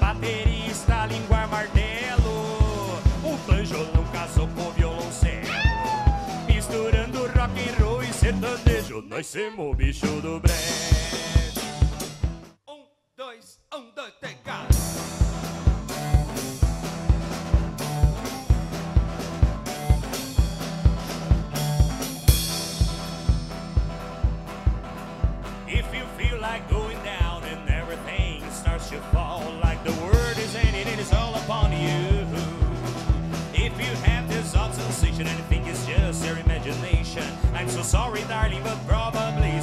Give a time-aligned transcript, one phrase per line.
[0.00, 2.98] baterista, língua martelo.
[3.22, 5.48] O banjolão casou com o violoncelo.
[6.46, 11.33] Misturando rock and roll e sertanejo, nós somos o bicho do brejo.
[37.64, 39.53] I'm so sorry, darling, but probably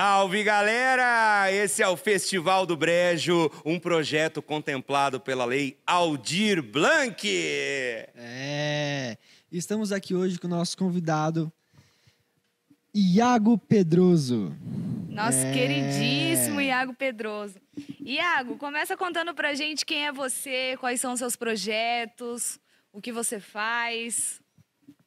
[0.00, 1.50] Salve galera!
[1.50, 7.28] Esse é o Festival do Brejo, um projeto contemplado pela lei Aldir Blanc.
[8.14, 9.18] É,
[9.50, 11.52] estamos aqui hoje com o nosso convidado,
[12.94, 14.56] Iago Pedroso.
[15.08, 15.52] Nosso É.
[15.52, 17.56] queridíssimo Iago Pedroso.
[17.98, 22.60] Iago, começa contando pra gente quem é você, quais são os seus projetos,
[22.92, 24.40] o que você faz,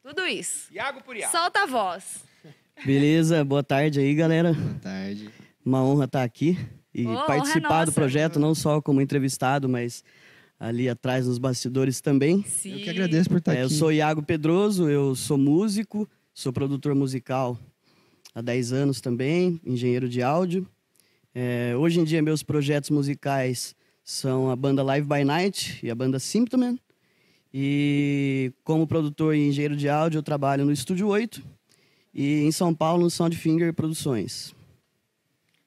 [0.02, 0.70] tudo isso.
[0.70, 1.32] Iago por Iago.
[1.32, 2.30] Solta a voz.
[2.84, 4.52] Beleza, boa tarde aí, galera.
[4.54, 5.30] Boa tarde.
[5.64, 6.58] Uma honra estar aqui
[6.92, 10.02] e honra participar do projeto, não só como entrevistado, mas
[10.58, 12.42] ali atrás nos bastidores também.
[12.44, 12.72] Sim.
[12.72, 13.74] Eu que agradeço por estar É, eu aqui.
[13.74, 17.56] sou Iago Pedroso, eu sou músico, sou produtor musical
[18.34, 20.66] há 10 anos também, engenheiro de áudio.
[21.34, 25.94] É, hoje em dia, meus projetos musicais são a banda Live by Night e a
[25.94, 26.76] banda Symptoman.
[27.54, 31.42] E como produtor e engenheiro de áudio, eu trabalho no Estúdio 8
[32.14, 34.54] e em São Paulo no Soundfinger Produções.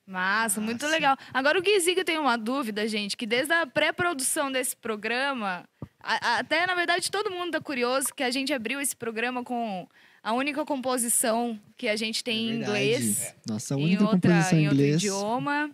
[0.08, 1.18] Massa, muito legal.
[1.34, 5.68] Agora o Guiziga tem uma dúvida, gente, que desde a pré-produção desse programa,
[6.00, 9.44] a- a- até na verdade todo mundo tá curioso que a gente abriu esse programa
[9.44, 9.88] com
[10.22, 12.70] a única composição que a gente tem em É Verdade.
[12.80, 14.96] inglês, Nossa em única outra, composição em em outro inglês.
[15.02, 15.72] idioma.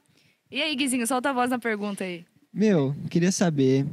[0.49, 2.25] E aí, Guizinho, solta a voz na pergunta aí.
[2.53, 3.85] Meu, queria saber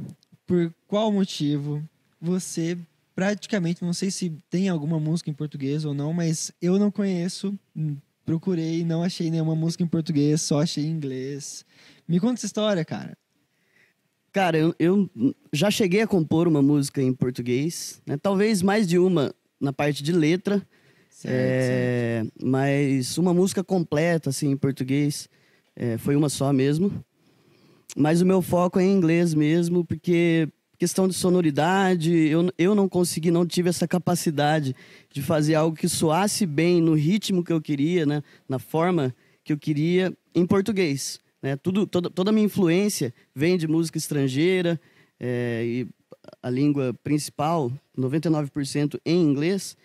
[0.47, 1.83] por qual motivo
[2.21, 2.77] você
[3.19, 7.53] praticamente, não sei se tem alguma música em português ou não, mas eu não conheço,
[7.75, 11.65] hum, procurei, não achei nenhuma música em português, só achei em inglês.
[12.07, 13.17] Me conta essa história, cara.
[14.31, 15.09] Cara, eu, eu
[15.51, 18.15] já cheguei a compor uma música em português, né?
[18.15, 20.65] talvez mais de uma na parte de letra,
[21.09, 25.27] Certo, é, mas uma música completa assim em português
[25.75, 27.03] é, foi uma só mesmo.
[27.97, 30.47] Mas o meu foco é em inglês mesmo, porque
[30.79, 34.73] questão de sonoridade, eu, eu não consegui, não tive essa capacidade
[35.11, 38.23] de fazer algo que soasse bem no ritmo que eu queria, né?
[38.47, 41.19] na forma que eu queria em português.
[41.43, 41.57] Né?
[41.57, 44.79] Tudo, toda, toda a minha influência vem de música estrangeira
[45.19, 45.87] é, e
[46.41, 49.75] a língua principal, 99% em inglês.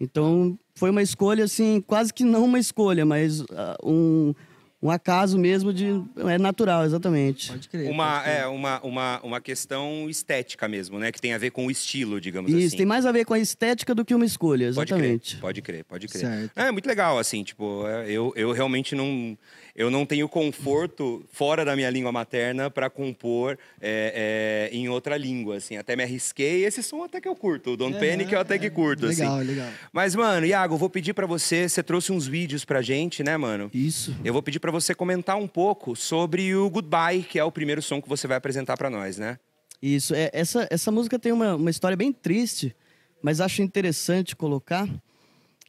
[0.00, 4.34] Então, foi uma escolha, assim, quase que não uma escolha, mas ah, um,
[4.82, 6.02] um acaso mesmo de.
[6.16, 7.48] É natural, exatamente.
[7.50, 7.90] Pode crer.
[7.90, 8.36] Uma, pode crer.
[8.40, 11.12] é, uma, uma, uma questão estética mesmo, né?
[11.12, 12.76] Que tem a ver com o estilo, digamos Isso, assim.
[12.78, 15.30] tem mais a ver com a estética do que uma escolha, Pode exatamente.
[15.32, 16.20] crer, pode crer, pode crer.
[16.20, 16.52] Certo.
[16.56, 19.36] É muito legal, assim, tipo, é, eu, eu realmente não.
[19.74, 25.16] Eu não tenho conforto fora da minha língua materna para compor é, é, em outra
[25.16, 25.76] língua, assim.
[25.76, 26.64] Até me arrisquei.
[26.64, 27.70] Esse som até que eu curto.
[27.70, 29.46] O Don't Panic eu até que curto, Legal, assim.
[29.46, 29.68] legal.
[29.92, 31.68] Mas, mano, Iago, eu vou pedir para você.
[31.68, 33.70] Você trouxe uns vídeos pra gente, né, mano?
[33.72, 34.14] Isso.
[34.24, 37.82] Eu vou pedir para você comentar um pouco sobre o Goodbye, que é o primeiro
[37.82, 39.38] som que você vai apresentar para nós, né?
[39.82, 40.14] Isso.
[40.14, 42.74] É, essa, essa música tem uma, uma história bem triste,
[43.22, 44.88] mas acho interessante colocar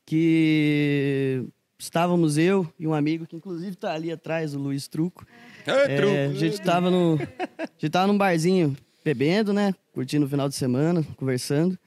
[0.06, 1.46] que
[1.82, 5.26] estávamos eu e um amigo, que inclusive está ali atrás, o Luiz Truco.
[5.66, 7.16] É, a gente estava no,
[7.58, 9.74] a gente tava num barzinho bebendo, né?
[9.92, 11.78] Curtindo o final de semana, conversando.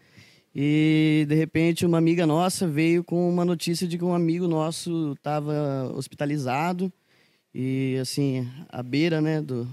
[0.53, 5.13] E de repente uma amiga nossa veio com uma notícia de que um amigo nosso
[5.13, 6.93] estava hospitalizado
[7.55, 9.69] e assim à beira, né, do,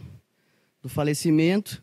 [0.84, 1.82] do falecimento.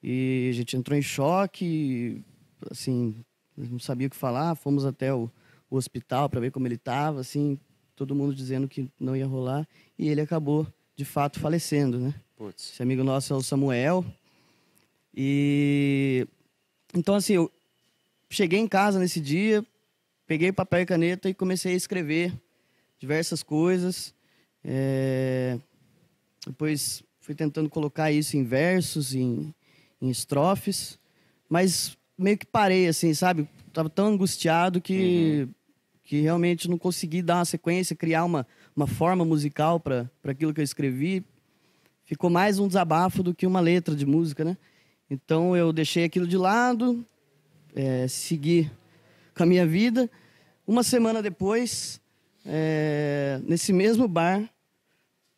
[0.00, 2.22] E a gente entrou em choque,
[2.70, 3.24] assim
[3.56, 4.54] não sabia o que falar.
[4.54, 5.28] Fomos até o,
[5.68, 7.58] o hospital para ver como ele estava, assim
[8.02, 9.66] todo mundo dizendo que não ia rolar
[9.96, 10.66] e ele acabou
[10.96, 12.12] de fato falecendo, né?
[12.36, 12.72] Putz.
[12.72, 14.04] Esse amigo nosso é o Samuel.
[15.14, 16.26] E
[16.92, 17.50] então assim, eu
[18.28, 19.64] cheguei em casa nesse dia,
[20.26, 22.34] peguei papel e caneta e comecei a escrever
[22.98, 24.12] diversas coisas.
[24.64, 25.56] É,
[26.44, 29.54] Depois fui tentando colocar isso em versos, em,
[30.00, 30.98] em estrofes,
[31.48, 33.48] mas meio que parei assim, sabe?
[33.72, 35.48] Tava tão angustiado que
[36.12, 40.60] que realmente não consegui dar uma sequência, criar uma, uma forma musical para aquilo que
[40.60, 41.24] eu escrevi.
[42.04, 44.58] Ficou mais um desabafo do que uma letra de música, né?
[45.10, 47.02] Então eu deixei aquilo de lado,
[47.74, 48.70] é, segui
[49.34, 50.10] com a minha vida.
[50.66, 51.98] Uma semana depois,
[52.44, 54.46] é, nesse mesmo bar,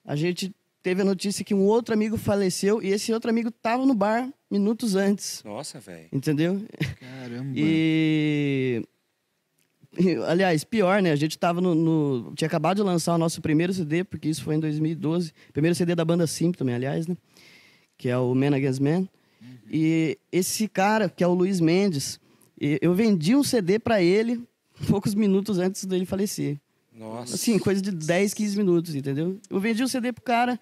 [0.05, 3.87] a gente teve a notícia que um outro amigo faleceu e esse outro amigo estava
[3.87, 6.09] no bar minutos antes, Nossa, velho.
[6.13, 6.61] entendeu?
[6.99, 7.53] Caramba.
[7.55, 8.83] E.
[10.27, 11.13] Aliás, pior, né?
[11.13, 14.43] A gente tava no, no- Tinha acabado de lançar o nosso primeiro CD, porque isso
[14.43, 15.33] foi em 2012.
[15.53, 17.17] Primeiro CD da banda Sim também, aliás, né?
[17.97, 19.09] Que é o Man Against Man.
[19.71, 22.21] E esse cara, que é o Luiz Mendes,
[22.61, 24.43] eu vendi um CD pra ele
[24.89, 26.59] poucos minutos antes dele falecer.
[26.93, 27.35] Nossa.
[27.35, 29.39] Assim, coisa de 10, 15 minutos, entendeu?
[29.51, 30.61] Eu vendi o CD pro cara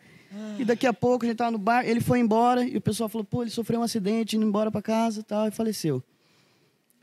[0.59, 3.09] e daqui a pouco a gente tava no bar, ele foi embora e o pessoal
[3.09, 6.03] falou, pô, ele sofreu um acidente, indo embora pra casa e tal, e faleceu.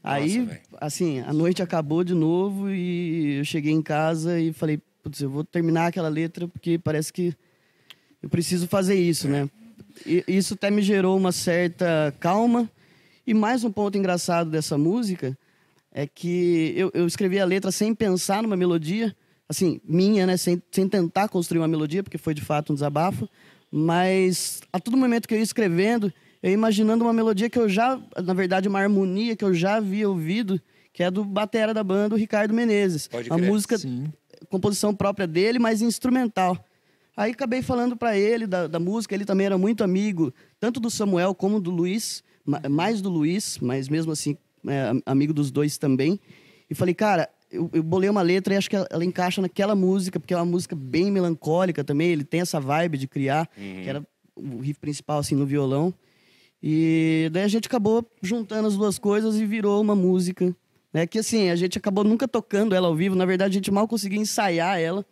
[0.04, 0.60] Aí, velho.
[0.80, 5.30] assim, a noite acabou de novo e eu cheguei em casa e falei, putz, eu
[5.30, 7.34] vou terminar aquela letra porque parece que
[8.22, 9.50] eu preciso fazer isso, né?
[10.06, 12.70] E isso até me gerou uma certa calma.
[13.26, 15.38] E mais um ponto engraçado dessa música
[15.92, 19.16] é que eu, eu escrevi a letra sem pensar numa melodia,
[19.48, 20.38] assim, minha, né?
[20.38, 23.28] Sem, sem tentar construir uma melodia, porque foi de fato um desabafo.
[23.72, 28.00] Mas a todo momento que eu ia escrevendo, eu imaginando uma melodia que eu já,
[28.24, 30.60] na verdade, uma harmonia que eu já havia ouvido,
[30.94, 33.08] que é do batera da banda, o Ricardo Menezes.
[33.08, 33.48] Pode a crer.
[33.50, 34.06] música Sim.
[34.50, 36.58] composição própria dele, mas instrumental.
[37.16, 40.90] Aí acabei falando para ele da, da música, ele também era muito amigo, tanto do
[40.90, 45.52] Samuel como do Luiz, ma- mais do Luiz, mas mesmo assim, é, am- amigo dos
[45.52, 46.18] dois também.
[46.70, 49.76] E falei, cara, eu, eu bolei uma letra e acho que ela, ela encaixa naquela
[49.76, 53.90] música, porque é uma música bem melancólica também, ele tem essa vibe de criar, que
[53.90, 54.02] era
[54.36, 55.94] o riff principal, assim, no violão.
[56.62, 60.54] E daí a gente acabou juntando as duas coisas e virou uma música.
[60.94, 61.08] Né?
[61.08, 63.16] Que assim, a gente acabou nunca tocando ela ao vivo.
[63.16, 65.06] Na verdade, a gente mal conseguia ensaiar ela.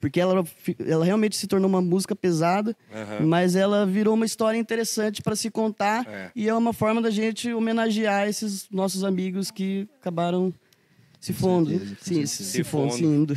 [0.00, 0.44] Porque ela,
[0.84, 3.24] ela realmente se tornou uma música pesada, Aham.
[3.24, 6.04] mas ela virou uma história interessante para se contar.
[6.08, 6.30] É.
[6.34, 10.52] E é uma forma da gente homenagear esses nossos amigos que acabaram
[11.22, 11.70] se fundo.
[12.00, 13.34] Sim, se, Se se fundo.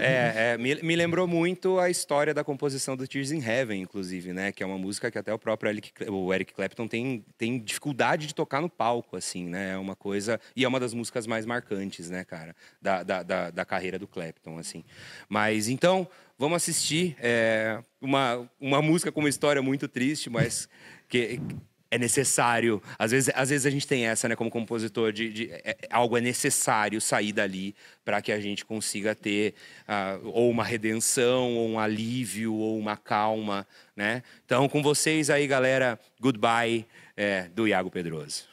[0.00, 4.32] É, é, me, me lembrou muito a história da composição do Tears in Heaven, inclusive,
[4.32, 4.52] né?
[4.52, 8.28] Que é uma música que até o próprio Eric, o Eric Clapton tem, tem dificuldade
[8.28, 9.72] de tocar no palco, assim, né?
[9.72, 10.40] É uma coisa...
[10.54, 12.54] E é uma das músicas mais marcantes, né, cara?
[12.80, 14.84] Da, da, da, da carreira do Clapton, assim.
[15.28, 16.06] Mas, então,
[16.38, 20.68] vamos assistir é, uma, uma música com uma história muito triste, mas
[21.08, 21.40] que...
[21.90, 22.82] É necessário.
[22.98, 25.88] Às vezes, às vezes a gente tem essa, né, como compositor, de, de- é- é-
[25.90, 29.54] algo é necessário sair dali para que a gente consiga ter
[29.86, 33.66] ah, ou uma redenção, ou um alívio, ou uma calma,
[33.96, 34.22] né?
[34.44, 38.47] Então, com vocês aí, galera, Goodbye, é, do Iago Pedroso.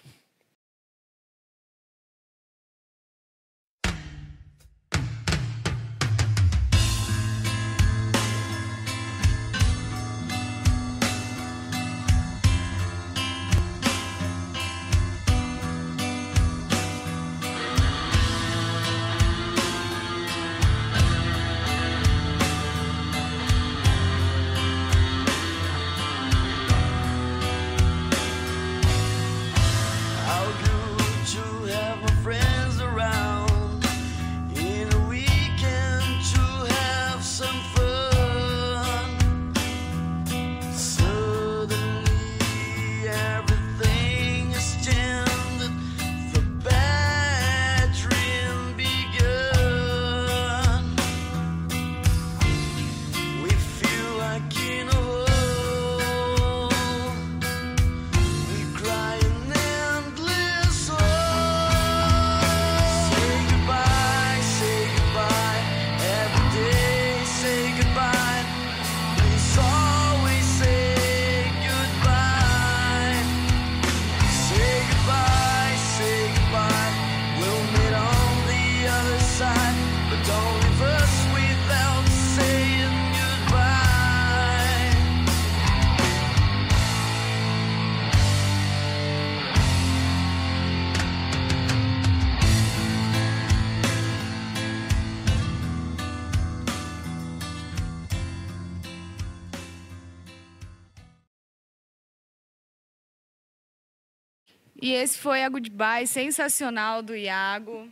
[104.86, 107.88] E esse foi a Goodbye sensacional do Iago.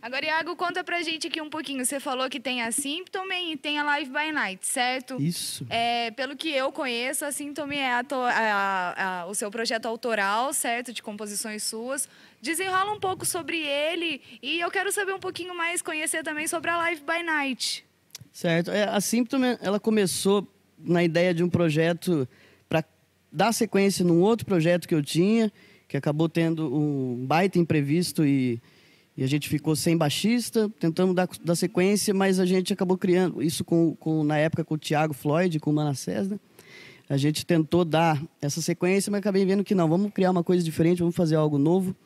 [0.00, 1.84] Agora, Iago, conta pra gente aqui um pouquinho.
[1.84, 5.20] Você falou que tem a Symptom e tem a Live by Night, certo?
[5.20, 5.66] Isso.
[5.68, 10.52] É, pelo que eu conheço, a Symptom é a a- a- o seu projeto autoral,
[10.52, 10.92] certo?
[10.92, 12.08] De composições suas.
[12.40, 16.70] Desenrola um pouco sobre ele e eu quero saber um pouquinho mais, conhecer também sobre
[16.70, 17.84] a Live by Night.
[18.32, 18.70] Certo.
[18.70, 20.46] É, a Symptom, ela começou
[20.78, 22.28] na ideia de um projeto
[22.68, 22.84] para
[23.32, 25.50] dar sequência num outro projeto que eu tinha,
[25.88, 28.60] que acabou tendo um baita imprevisto e,
[29.16, 33.42] e a gente ficou sem baixista, tentamos dar, dar sequência, mas a gente acabou criando
[33.42, 36.38] isso com, com na época com o Thiago Floyd, com o Manassés, né?
[37.08, 40.62] A gente tentou dar essa sequência, mas acabei vendo que não, vamos criar uma coisa
[40.62, 41.96] diferente, vamos fazer algo novo.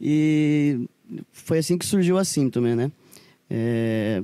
[0.00, 0.88] E
[1.30, 2.90] foi assim que surgiu a Symptom, né?
[3.50, 4.22] É,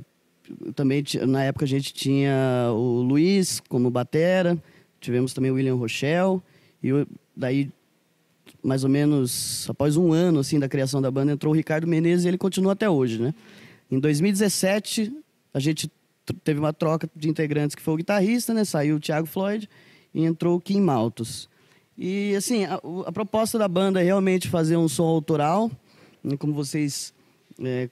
[0.73, 4.57] também na época a gente tinha o Luiz como batera,
[4.99, 6.41] tivemos também o William Rochelle
[6.81, 7.69] e o- daí
[8.67, 12.25] mais ou menos após um ano assim da criação da banda entrou o Ricardo Menezes
[12.25, 13.33] e ele continua até hoje, né?
[13.89, 15.13] Em 2017
[15.53, 15.89] a gente
[16.43, 18.65] teve uma troca de integrantes que foi o guitarrista, né?
[18.65, 19.69] Saiu o Thiago Floyd
[20.13, 21.47] e entrou o Kim Maltos.
[21.97, 25.71] E assim a, a proposta da banda é realmente fazer um som autoral,
[26.21, 26.35] né?
[26.35, 27.13] como vocês
[27.63, 27.87] é,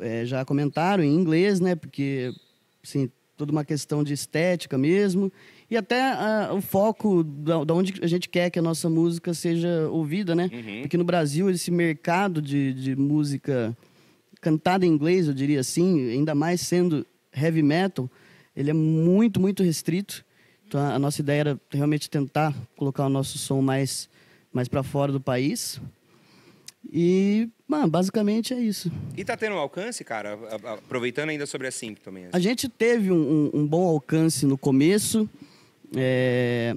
[0.00, 1.74] é, já comentaram em inglês, né?
[1.74, 2.30] Porque,
[2.84, 5.32] assim, toda uma questão de estética mesmo.
[5.70, 9.34] E até ah, o foco da, da onde a gente quer que a nossa música
[9.34, 10.48] seja ouvida, né?
[10.80, 13.76] Porque no Brasil, esse mercado de, de música
[14.40, 17.04] cantada em inglês, eu diria assim, ainda mais sendo
[17.36, 18.08] heavy metal,
[18.56, 20.24] ele é muito, muito restrito.
[20.66, 24.08] Então, a a nossa ideia era realmente tentar colocar o nosso som mais,
[24.52, 25.80] mais para fora do país.
[26.90, 28.90] E, mano, basicamente é isso.
[29.16, 30.38] E tá tendo um alcance, cara?
[30.64, 32.24] Aproveitando ainda sobre a Simp também.
[32.24, 32.30] assim.
[32.36, 35.28] A gente teve um, um- um bom alcance no começo,
[35.94, 36.76] é,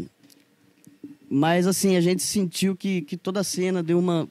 [1.30, 4.28] mas assim, a gente sentiu que, que toda a cena deu uma,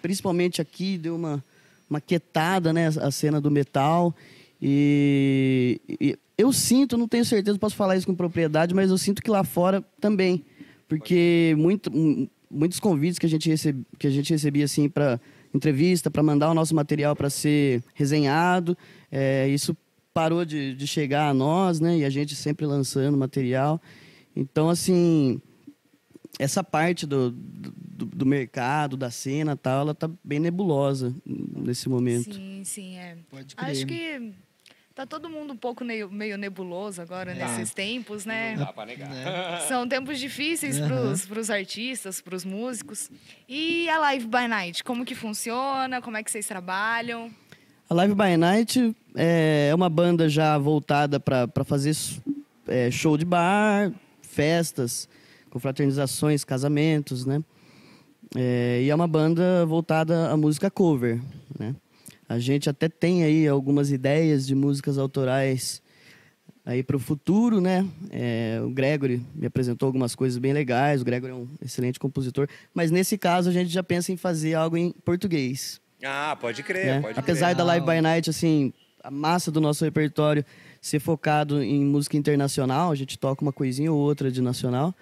[0.00, 1.44] Principalmente aqui, deu uma,
[1.88, 2.88] uma quietada, né?
[2.88, 4.14] A cena do metal.
[4.60, 9.22] E, e eu sinto, não tenho certeza, posso falar isso com propriedade, mas eu sinto
[9.22, 10.44] que lá fora também.
[10.88, 11.90] Porque muito,
[12.50, 15.20] muitos convites que a gente, recebe, que a gente recebia assim para
[15.54, 18.76] entrevista, para mandar o nosso material para ser resenhado,
[19.10, 19.76] é, isso
[20.12, 21.98] parou de, de chegar a nós, né?
[21.98, 23.80] E a gente sempre lançando material.
[24.34, 25.40] Então, assim,
[26.38, 32.34] essa parte do, do, do mercado, da cena tal, ela tá bem nebulosa nesse momento.
[32.34, 33.16] Sim, sim, é.
[33.30, 33.70] Pode crer.
[33.70, 34.32] Acho que
[34.94, 37.34] tá todo mundo um pouco meio, meio nebuloso agora É.
[37.34, 38.54] nesses tempos, né?
[38.56, 39.60] Não dá pra negar.
[39.68, 41.14] São tempos difíceis Aham.
[41.28, 43.10] para os artistas, para os músicos.
[43.48, 46.00] E a Live by Night, como que funciona?
[46.02, 47.30] Como é que vocês trabalham?
[47.92, 51.94] A Live by Night é uma banda já voltada para fazer
[52.66, 55.06] é, show de bar, festas,
[55.50, 57.44] confraternizações, casamentos, né?
[58.34, 61.20] É, e é uma banda voltada à música cover,
[61.58, 61.76] né?
[62.26, 65.82] A gente até tem aí algumas ideias de músicas autorais
[66.64, 67.86] aí para o futuro, né?
[68.10, 71.02] É, o Gregory me apresentou algumas coisas bem legais.
[71.02, 74.54] O Gregory é um excelente compositor, mas nesse caso a gente já pensa em fazer
[74.54, 75.82] algo em português.
[76.04, 77.00] Ah, pode crer, né?
[77.00, 77.56] pode Apesar crer.
[77.56, 80.44] da Live by Night, assim, a massa do nosso repertório
[80.80, 84.94] ser focado em música internacional, a gente toca uma coisinha ou outra de nacional,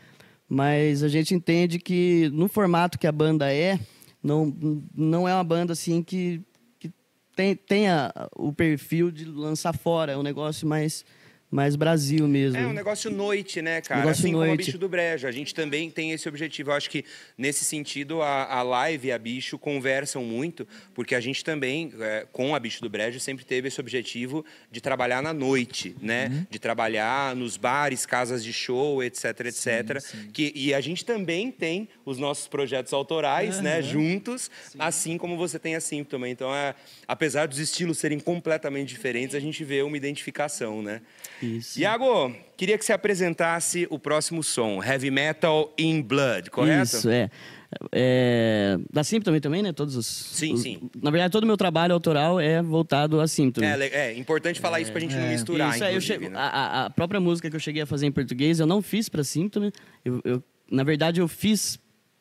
[0.48, 3.78] mas a gente entende que no formato que a banda é,
[4.22, 4.54] não,
[4.94, 6.42] não é uma banda assim que,
[6.78, 6.92] que
[7.34, 11.04] tem, tenha o perfil de lançar fora, é um negócio mais,
[11.50, 12.56] mais Brasil mesmo.
[12.56, 14.02] É um negócio noite, né, cara?
[14.02, 14.66] Negócio assim como a noite.
[14.66, 15.26] Bicho do Brejo.
[15.26, 16.70] A gente também tem esse objetivo.
[16.70, 17.04] Eu acho que,
[17.36, 22.26] nesse sentido, a, a Live e a Bicho conversam muito, porque a gente também, é,
[22.30, 26.28] com a Bicho do Brejo, sempre teve esse objetivo de trabalhar na noite, né?
[26.30, 26.46] Uhum.
[26.48, 30.30] De trabalhar nos bares, casas de show, etc, etc.
[30.32, 35.58] Que, e a gente também tem os nossos projetos autorais, né, juntos, assim como você
[35.58, 36.32] tem a Sim também.
[36.32, 36.74] Então, é,
[37.08, 41.00] apesar dos estilos serem completamente diferentes, a gente vê uma identificação, né?
[41.42, 41.78] Isso.
[41.80, 46.96] Iago, queria que você apresentasse o próximo som, Heavy Metal in Blood, correto?
[46.96, 47.30] Isso, é.
[47.92, 49.72] é da Symptom também, né?
[49.72, 50.06] Todos os.
[50.06, 50.90] Sim, os- sim.
[51.02, 53.62] Na verdade, todo o meu trabalho autoral é voltado a Symptom.
[53.64, 56.30] É, é importante falar isso pra gente não misturar, Isso, é, eu che- né?
[56.34, 59.22] a, a- própria música que eu cheguei a fazer em português, eu não fiz pra
[59.24, 59.70] Symptom.
[60.04, 61.78] Eu, eu- na verdade, eu fiz,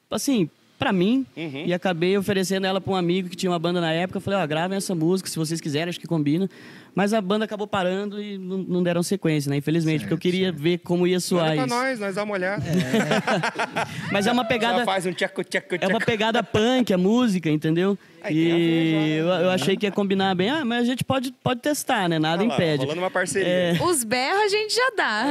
[0.09, 1.25] assim, pra mim.
[1.35, 1.65] Uhum.
[1.65, 4.17] E acabei oferecendo ela pra um amigo que tinha uma banda na época.
[4.17, 6.49] Eu falei, ó, gravem essa música, se vocês quiserem, acho que combina.
[6.95, 9.57] Mas a banda acabou parando e não, não deram sequência, né?
[9.57, 11.75] Infelizmente, porque eu queria ver como ia soar Manda pra isso.
[11.75, 12.63] nós, nós damos uma olhada.
[14.11, 14.83] Mas é uma pegada...
[14.85, 16.05] Faz um tchaco, tchaco, É uma tchaco.
[16.05, 17.97] pegada punk, a música, entendeu?
[18.21, 20.49] Aí E eu, eu achei que ia combinar bem.
[20.49, 22.19] Ah, mas a gente pode, pode testar, né?
[22.19, 22.81] Nada Olha lá, impede.
[22.83, 23.47] Rolando uma parceria.
[23.47, 23.77] É.
[23.81, 25.25] Os berros a gente já dá.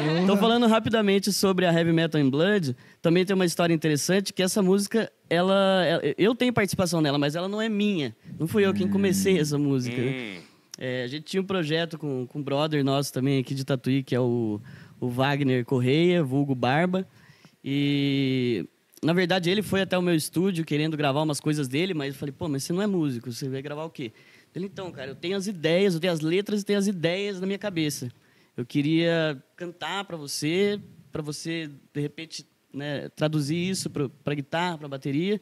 [0.22, 4.42] Então, falando rapidamente sobre a Heavy Metal in Blood, também tem uma história interessante que
[4.42, 8.14] essa música ela, ela- eu tenho participação nela, mas ela não é minha.
[8.38, 10.00] Não fui eu quem comecei essa música.
[10.00, 10.38] Hum,
[10.82, 14.02] É, a gente tinha um projeto com, com um brother nosso também aqui de Tatuí,
[14.02, 14.58] que é o,
[14.98, 17.06] o Wagner Correia, vulgo Barba.
[17.62, 18.66] E,
[19.02, 22.18] na verdade, ele foi até o meu estúdio querendo gravar umas coisas dele, mas eu
[22.18, 24.10] falei, pô, mas você não é músico, você vai gravar o quê?
[24.54, 27.38] Ele, então, cara, eu tenho as ideias, eu tenho as letras e tenho as ideias
[27.38, 28.10] na minha cabeça.
[28.56, 30.80] Eu queria cantar para você,
[31.12, 35.38] para você, de repente, né, traduzir isso para guitarra, para bateria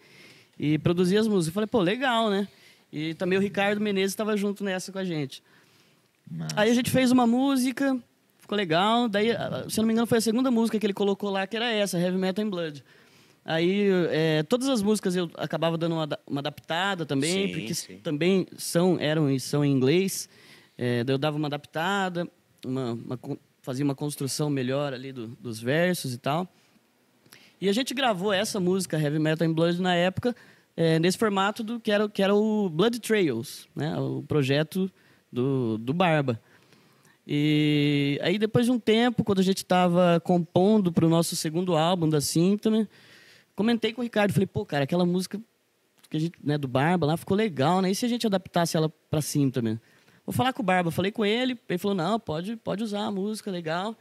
[0.59, 1.47] e produzir as músicas.
[1.47, 2.49] Eu falei, pô, legal, né?
[2.93, 5.43] E também o Ricardo Menezes estava junto nessa com a gente.
[6.31, 6.55] Massa.
[6.59, 7.99] Aí a gente fez uma música,
[8.39, 9.09] ficou legal.
[9.09, 9.29] Daí,
[9.69, 11.71] se eu não me engano, foi a segunda música que ele colocou lá, que era
[11.71, 12.85] essa, Heavy Metal in Blood.
[13.45, 17.99] Aí, é, todas as músicas eu acabava dando uma, uma adaptada também, Sim, porque sim.
[17.99, 20.29] também são, eram e são em inglês.
[20.77, 22.29] É, daí eu dava uma adaptada,
[22.65, 23.19] uma, uma
[23.63, 26.47] fazia uma construção melhor ali do- dos versos e tal.
[27.61, 30.35] E a gente gravou essa música, Heavy Metal in Blood, na época,
[30.81, 33.99] é, nesse formato do que era, que era o Blood Trails, né?
[33.99, 34.89] o projeto
[35.31, 36.41] do, do Barba.
[37.27, 41.77] E aí, depois de um tempo, quando a gente estava compondo para o nosso segundo
[41.77, 42.87] álbum da Symptom,
[43.57, 45.41] comentei com o Ricardo, falei, pô, cara, aquela música
[46.09, 47.91] que a gente, né, do Barba lá ficou legal, né?
[47.91, 49.79] E se a gente adaptasse ela para Symptom?
[50.25, 53.11] Vou falar com o Barba, falei com ele, ele falou, não, pode, pode usar a
[53.11, 53.97] música, legal.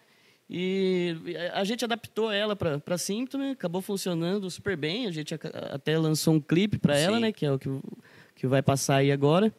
[0.49, 1.15] E
[1.53, 5.05] a gente adaptou ela para Symptom, acabou funcionando super bem.
[5.05, 7.31] A gente até lançou um clipe para ela, né?
[7.33, 7.69] Que é o que,
[8.36, 9.53] que vai passar aí agora.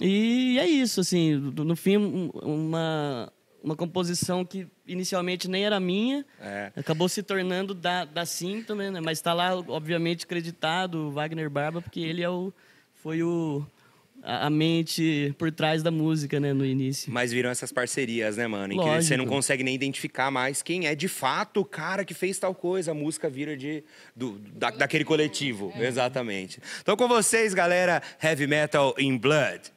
[0.00, 6.24] E é isso, assim, no fim, um- uma, uma composição que inicialmente nem era minha,
[6.40, 6.70] É.
[6.76, 9.00] acabou se tornando da, da Symptom, né?
[9.00, 12.52] Mas está lá, obviamente, creditado o Wagner Barba, porque ele é o,
[12.94, 13.64] foi o,
[14.24, 17.12] a, mente por trás da música, né, no início.
[17.12, 18.72] Mas viram essas parcerias, né, mano?
[18.72, 19.02] Em que Lógico.
[19.02, 22.54] você não consegue nem identificar mais quem é de fato o cara que fez tal
[22.54, 22.92] coisa.
[22.92, 23.84] A música vira de,
[24.16, 25.72] do, da- daquele coletivo.
[25.78, 26.60] Exatamente.
[26.80, 29.73] Então, com vocês, galera, Heavy Metal in Blood.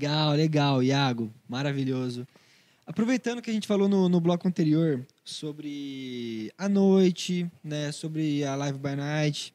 [0.00, 1.30] Legal, legal, Iago.
[1.46, 2.26] Maravilhoso.
[2.86, 7.92] Aproveitando que a gente falou no, no bloco anterior sobre a noite, né?
[7.92, 9.52] Sobre a Live by Night.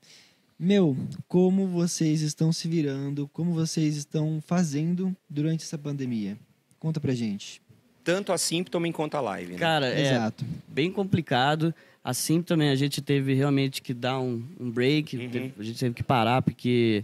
[0.59, 0.95] Meu,
[1.27, 3.27] como vocês estão se virando?
[3.33, 6.37] Como vocês estão fazendo durante essa pandemia?
[6.79, 7.59] Conta pra gente.
[8.03, 9.57] Tanto a Symptom quanto a live, né?
[9.57, 10.45] Cara, é Exato.
[10.67, 11.73] bem complicado.
[12.03, 15.27] Assim também a gente teve realmente que dar um, um break, Uhum.
[15.27, 17.03] teve- a gente teve que parar porque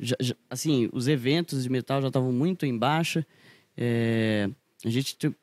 [0.00, 3.24] já- já- assim os eventos de metal já estavam muito em baixa.
[3.76, 4.48] É,
[4.84, 5.34] a gente te-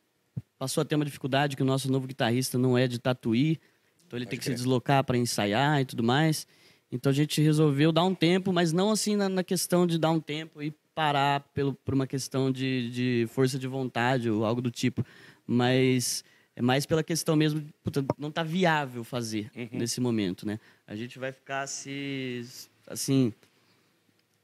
[0.60, 3.60] passou a ter uma dificuldade que o nosso novo guitarrista não é de Tatuí,
[4.06, 4.56] então ele Pode tem que crer.
[4.58, 6.46] se deslocar para ensaiar e tudo mais.
[6.92, 10.10] Então a gente resolveu dar um tempo, mas não assim na, na questão de dar
[10.12, 14.62] um tempo e parar pelo, por uma questão de, de força de vontade ou algo
[14.62, 15.06] do tipo,
[15.46, 16.24] mas
[16.56, 19.68] é mais pela questão mesmo, de, puta, não tá viável fazer Uhum.
[19.74, 20.60] nesse momento, né?
[20.88, 22.42] A gente vai ficar se,
[22.88, 23.32] assim,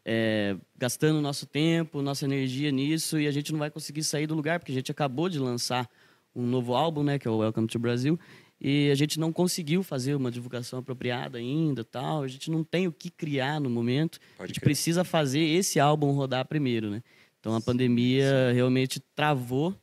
[0.05, 4.35] é, gastando nosso tempo, nossa energia nisso e a gente não vai conseguir sair do
[4.35, 5.89] lugar porque a gente acabou de lançar
[6.35, 8.19] um novo álbum, né, que é o Welcome to Brasil,
[8.59, 12.23] e a gente não conseguiu fazer uma divulgação apropriada ainda, tal.
[12.23, 14.19] A gente não tem o que criar no momento.
[14.35, 14.69] a Pode gente crer.
[14.69, 17.03] precisa fazer esse álbum rodar primeiro, né?
[17.39, 19.75] Então a pandemia realmente travou.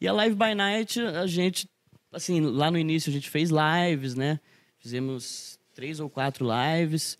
[0.00, 1.68] E a Live by Night, a gente,
[2.12, 4.38] assim, lá no início a gente fez lives, né?
[4.78, 7.18] Fizemos três ou quatro lives.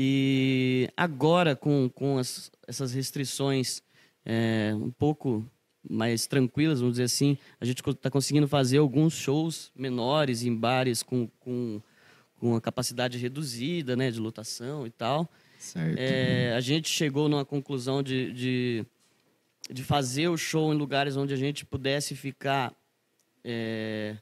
[0.00, 3.82] E agora, com, com as- essas restrições
[4.24, 5.44] é, um pouco
[5.90, 11.02] mais tranquilas, vamos dizer assim, a gente está conseguindo fazer alguns shows menores em bares
[11.02, 11.80] com, com,
[12.36, 14.08] com a capacidade reduzida, né?
[14.10, 15.28] De lotação e tal.
[15.58, 15.98] Certo.
[15.98, 18.86] É, a gente chegou numa conclusão de, de,
[19.68, 22.72] de fazer o show em lugares onde a gente pudesse ficar.
[23.42, 24.16] é,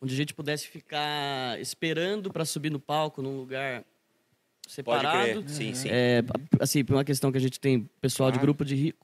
[0.00, 3.84] onde a gente pudesse ficar esperando para subir no palco num lugar
[4.66, 5.42] separado.
[5.42, 5.48] crer.
[5.48, 5.88] Sim, sim.
[5.90, 6.22] É,
[6.60, 8.46] assim, por uma questão que a gente tem pessoal de Claro.
[8.46, 8.94] grupo de ri-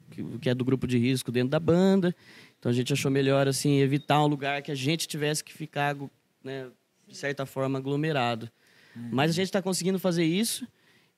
[0.40, 2.14] que- é do grupo de risco dentro da banda.
[2.58, 5.96] Então a gente achou melhor assim evitar um lugar que a gente tivesse que ficar,
[6.44, 6.68] né,
[7.06, 8.50] de certa forma aglomerado.
[8.94, 10.66] Mas a gente está conseguindo fazer isso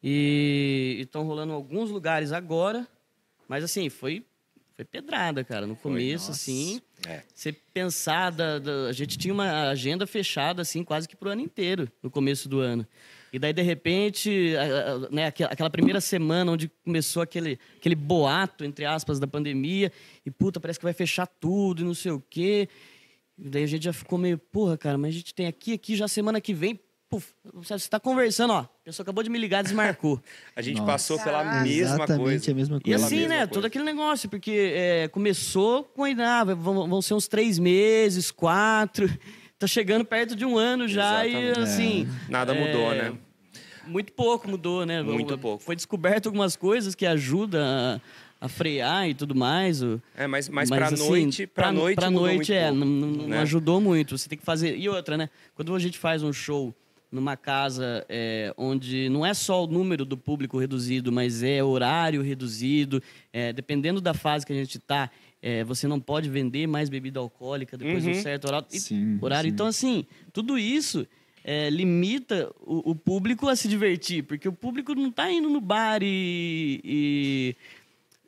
[0.03, 2.87] e estão rolando alguns lugares agora.
[3.49, 4.25] Mas assim, foi
[4.77, 6.33] foi pedrada, cara, no começo nossa.
[6.33, 6.81] assim.
[7.07, 7.23] É.
[7.35, 11.41] Você pensar, da, da- a gente tinha uma agenda fechada, assim, quase que pro ano
[11.43, 12.87] inteiro, no começo do ano.
[13.33, 18.65] E daí, de repente, a- a- né, aquela, primeira semana onde começou aquele, aquele boato,
[18.65, 19.91] entre aspas, da pandemia,
[20.25, 22.69] e puta, parece que vai fechar tudo e não sei o quê.
[23.37, 25.97] E daí a gente já ficou meio, porra, cara, mas a gente tem aqui, aqui,
[25.97, 26.79] já semana que vem,
[27.21, 30.21] puf, você está conversando, ó, a pessoa acabou de me ligar, desmarcou.
[30.57, 30.93] A gente Nossa.
[30.93, 31.61] passou pela Caraca.
[31.63, 32.51] mesma Exatamente coisa.
[32.51, 32.97] a mesma E coisa.
[32.99, 33.37] Pela assim, né?
[33.39, 33.47] coisa.
[33.53, 39.09] Todo aquele negócio, porque é, começou com ah, vão, vão ser uns três meses, quatro.
[39.57, 41.61] Tá chegando perto de um ano já Exatamente.
[41.61, 42.09] e assim.
[42.29, 43.15] Nada é, mudou, né?
[43.87, 45.01] Muito pouco mudou, né?
[45.01, 45.63] Muito pouco.
[45.63, 48.01] Foi descoberto algumas coisas que ajudam a,
[48.41, 49.81] a frear e tudo mais.
[49.81, 52.79] o- É, mas, mas, pra assim, noite, pra, noite pra mudou noite muito é, pouco,
[52.85, 53.39] não, não- não né?
[53.43, 54.19] ajudou muito.
[54.19, 54.77] Você tem que fazer.
[54.77, 55.31] E outra, né?
[55.55, 56.75] Quando a gente faz um show
[57.15, 62.21] numa casa é, onde não é só o número do público reduzido, mas é horário
[62.23, 66.89] reduzido, é, dependendo da fase que a gente tá, é, você não pode vender mais
[66.89, 68.19] bebida alcoólica depois de Uhum.
[68.19, 68.67] um certo horário.
[68.71, 69.49] Sim, horário.
[69.49, 69.55] sim.
[69.55, 71.07] Então, assim, tudo isso
[71.45, 75.61] é, limita o, o público a se divertir, porque o público não está indo no
[75.61, 77.57] bar e, e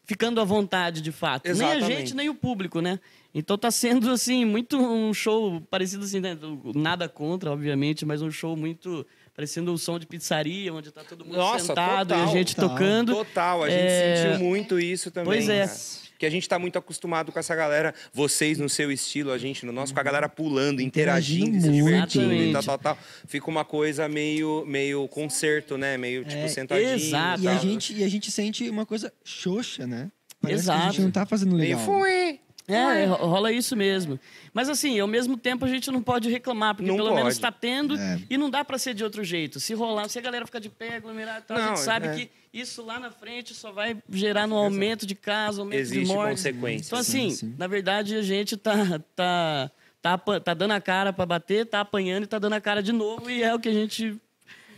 [0.07, 1.45] ficando à vontade de fato.
[1.45, 1.87] Nem a Exatamente.
[1.99, 2.99] gente, nem o público, né?
[3.35, 6.39] Então tá sendo, assim, muito um show parecido assim, né?
[6.75, 11.23] Nada contra, obviamente, mas um show muito parecendo um som de pizzaria, onde tá todo
[11.25, 12.69] mundo Nossa, sentado e a total, gente total.
[12.71, 13.15] tocando.
[13.15, 15.27] Total, a gente É, sentiu muito isso também.
[15.35, 15.67] pois é.
[15.67, 16.06] cara.
[16.17, 19.67] Porque a gente tá muito acostumado com essa galera, vocês no seu estilo, a gente
[19.67, 22.99] no nosso, com a galera pulando, interagindo, se divertindo e tal, tal, tal.
[23.29, 25.99] Fica uma coisa meio, meio concerto, né?
[25.99, 26.89] Meio tipo É, sentadinho.
[26.95, 27.43] exato.
[27.43, 30.11] e a, gente, e a gente sente uma coisa xoxa, né?
[30.41, 30.93] Parece que a Exato.
[30.95, 31.85] gente não tá fazendo Meio legal.
[31.85, 32.41] fui.
[32.69, 34.19] É, ro- rola isso mesmo.
[34.53, 37.35] Mas assim, ao mesmo tempo a gente não pode reclamar, porque Não pelo menos pode.
[37.35, 38.21] está tendo É.
[38.29, 39.61] e não dá para ser de outro jeito.
[39.61, 42.15] Se rolar, se a galera ficar de pé, aglomerar, tal, a Não, gente sabe é.
[42.15, 46.13] que isso lá na frente só vai gerar no aumento de casos, aumento de Existe
[46.15, 46.43] mortes.
[46.43, 46.87] consequência.
[46.89, 47.55] Então assim, Sim, sim.
[47.59, 48.75] na verdade a gente tá
[49.15, 49.71] tá
[50.03, 52.93] tá, tá dando a cara para bater, tá apanhando e tá dando a cara de
[52.93, 54.17] novo e é o que a gente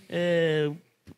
[0.09, 0.70] é,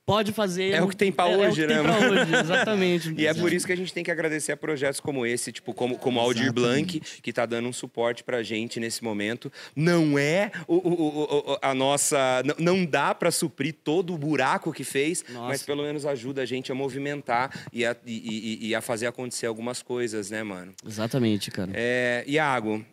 [0.07, 0.73] pode fazer.
[0.75, 3.15] É o que tem pra É- é o hoje, que tem né, pra hoje, exatamente.
[3.21, 5.73] E é por isso que a gente tem que agradecer a projetos como esse, tipo,
[5.75, 6.99] como, como o Aldir Exatamente.
[7.01, 9.53] Blanc, que tá dando um suporte pra gente nesse momento.
[9.75, 12.43] Não é o, o- o- a nossa.
[12.59, 15.49] Não dá pra suprir todo o buraco que fez, Nossa.
[15.49, 19.07] mas pelo menos ajuda a gente a movimentar e a, e- e- e a fazer
[19.07, 20.73] acontecer algumas coisas, né, mano?
[20.87, 21.71] Exatamente, cara.
[21.75, 22.85] É, Iago,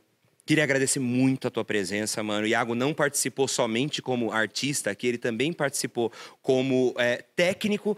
[0.48, 2.46] Queria agradecer muito a tua presença, mano.
[2.46, 6.10] O Iago não participou somente como artista aqui, ele também participou
[6.42, 7.98] como é, técnico.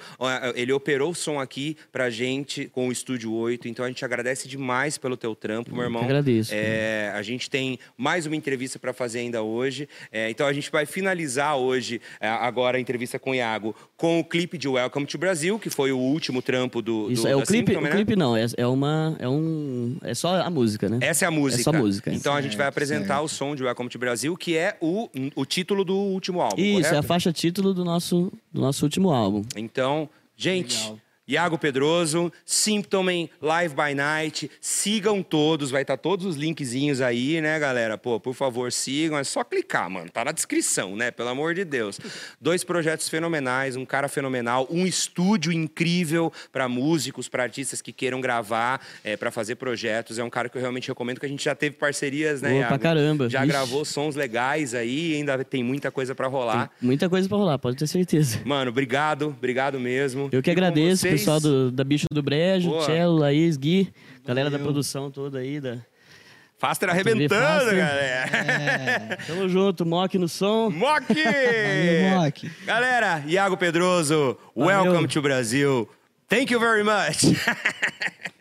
[0.56, 3.68] Ele operou o som aqui pra gente com o Estúdio 8.
[3.68, 6.02] Então a gente agradece demais pelo teu trampo, meu Eu irmão.
[6.02, 6.52] que agradeço.
[6.52, 9.88] É, a gente tem mais uma entrevista para fazer ainda hoje.
[10.12, 14.20] É, então a gente vai finalizar hoje, é, agora a entrevista com o Iago, com
[14.20, 17.12] o clipe de Welcome to Brasil, que foi o último trampo do.
[17.12, 17.92] Isso do é o clipe, o né?
[17.92, 20.98] clipe não, é, é uma é um é só a música, né?
[21.00, 21.62] Essa é a música.
[21.62, 22.12] É só música.
[22.12, 23.26] Então a gente vai apresentar certo.
[23.26, 26.62] o som de Welcome to Brasil, que é o, o título do último álbum.
[26.62, 27.08] Isso, é a correto?
[27.08, 29.44] faixa título do nosso do nosso último álbum.
[29.56, 31.00] Então, gente, Legal.
[31.30, 37.60] Iago Pedroso, Symptomen, Live by Night, sigam todos, vai estar todos os linkzinhos aí, né,
[37.60, 37.98] galera?
[38.00, 41.12] Pô, por favor, sigam, é só clicar, mano, tá na descrição, né?
[41.12, 42.00] Pelo amor de Deus.
[42.42, 48.20] Dois projetos fenomenais, um cara fenomenal, um estúdio incrível para músicos, para artistas que queiram
[48.20, 50.18] gravar, é, para fazer projetos.
[50.18, 52.56] É um cara que eu realmente recomendo, que a gente já teve parcerias, né, Ô,
[52.56, 52.68] Iago?
[52.70, 53.30] pra caramba.
[53.30, 53.52] Já Vixe.
[53.52, 56.70] gravou sons legais aí, ainda tem muita coisa para rolar.
[56.80, 58.40] Tem muita coisa pra rolar, pode ter certeza.
[58.44, 60.28] Mano, obrigado, obrigado mesmo.
[60.32, 62.86] Eu que E agradeço, vocês- pessoal do, da Bicho do Brejo, Boa.
[62.86, 63.92] Cello, Laís, Gui,
[64.26, 64.66] galera da Valeu.
[64.72, 65.60] produção toda aí.
[65.60, 65.78] Da...
[66.58, 67.78] Faster arrebentando, Faster.
[67.78, 68.30] galera.
[68.32, 69.18] É.
[69.28, 70.70] Tamo junto, Mock no som.
[70.70, 71.06] Mock!
[72.16, 72.52] Mock.
[72.66, 74.84] Galera, Iago Pedroso, Valeu.
[74.84, 75.88] welcome to Brasil.
[76.28, 77.24] Thank you very much.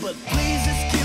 [0.00, 0.97] but please excuse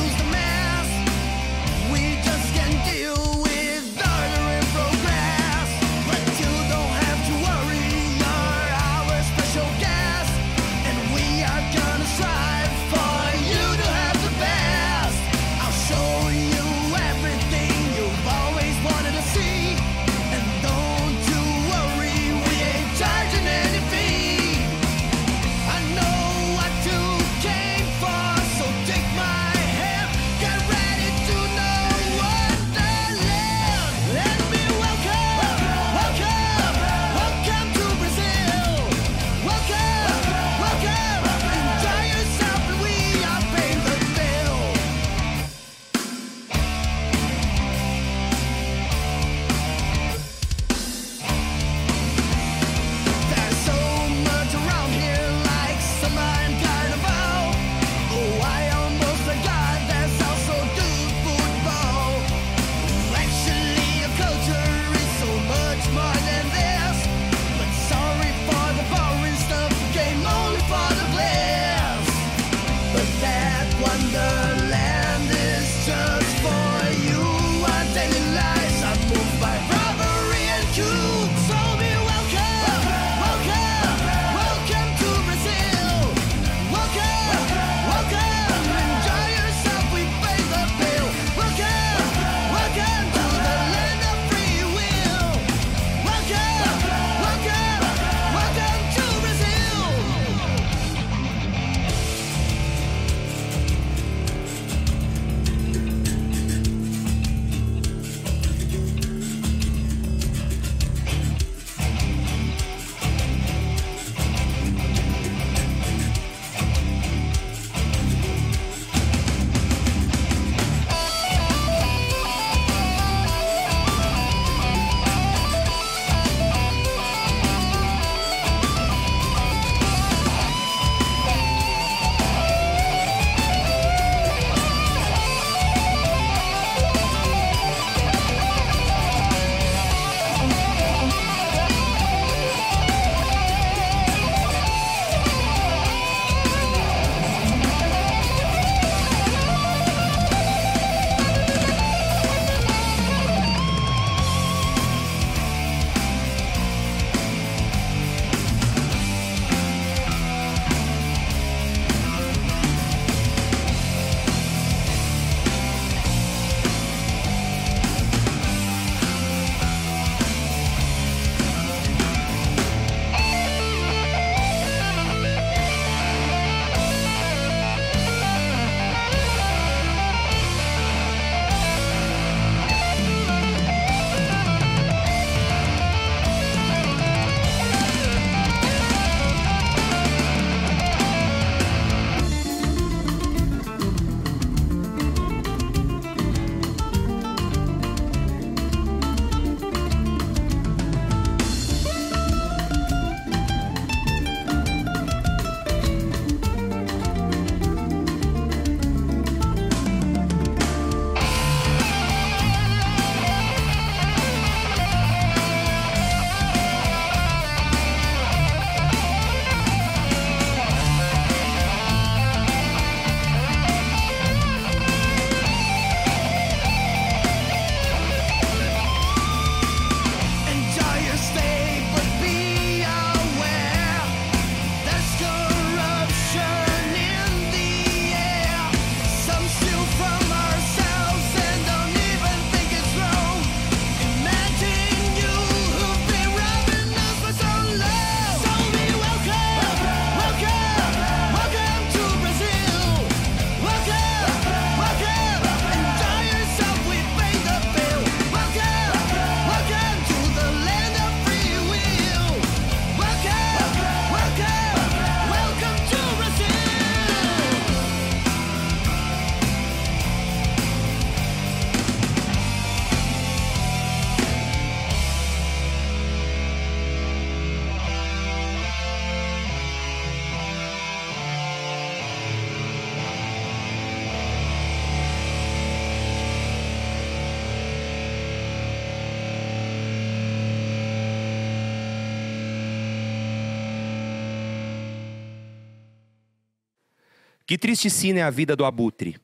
[297.53, 299.15] Que triste sina é a vida do abutre.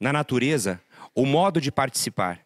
[0.00, 0.80] Na natureza,
[1.14, 2.40] o modo de participar,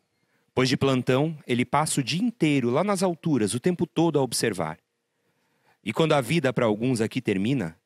[0.52, 4.22] pois de plantão ele passa o dia inteiro lá nas alturas, o tempo todo a
[4.22, 4.76] observar.
[5.84, 7.78] E quando a vida para alguns aqui termina,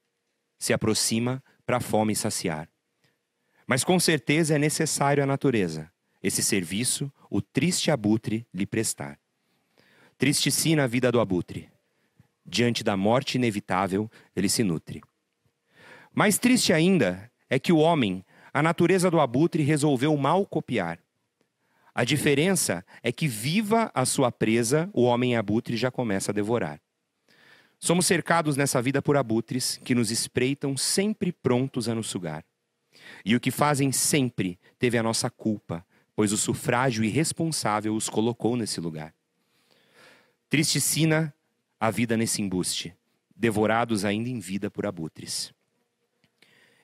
[0.59, 2.67] se aproxima para a fome saciar.
[3.67, 9.19] Mas com certeza é necessário à natureza esse serviço, o triste abutre lhe prestar.
[10.17, 11.69] Triste sim a vida do abutre.
[12.47, 15.03] Diante da morte inevitável, ele se nutre.
[16.19, 20.99] Mais triste ainda é que o homem, a natureza do abutre, resolveu mal copiar.
[21.95, 26.81] A diferença é que, viva a sua presa, o homem abutre já começa a devorar.
[27.79, 32.45] Somos cercados nessa vida por abutres que nos espreitam sempre prontos a nos sugar.
[33.25, 38.57] E o que fazem sempre teve a nossa culpa, pois o sufrágio irresponsável os colocou
[38.57, 39.15] nesse lugar.
[40.51, 41.33] Triste sina
[41.79, 42.93] a vida nesse embuste,
[43.37, 45.57] devorados ainda em vida por abutres.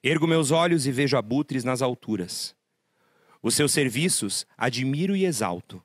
[0.07, 2.55] Ergo meus olhos e vejo abutres nas alturas.
[3.42, 5.82] Os seus serviços admiro e exalto.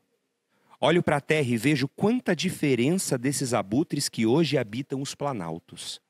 [0.77, 6.01] Olho para a terra e vejo quanta diferença desses abutres que hoje habitam os planaltos.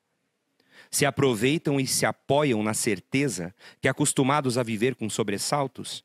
[0.89, 6.03] Se aproveitam e se apoiam na certeza que, acostumados a viver com sobressaltos,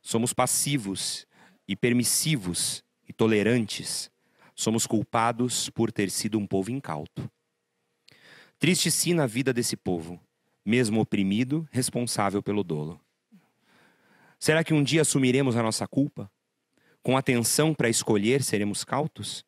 [0.00, 1.26] somos passivos
[1.68, 4.10] e permissivos e tolerantes,
[4.54, 7.30] somos culpados por ter sido um povo incauto.
[8.58, 10.18] Triste sim na vida desse povo
[10.64, 13.00] mesmo oprimido, responsável pelo dolo.
[14.38, 16.30] Será que um dia assumiremos a nossa culpa?
[17.02, 19.44] Com atenção para escolher, seremos cautos?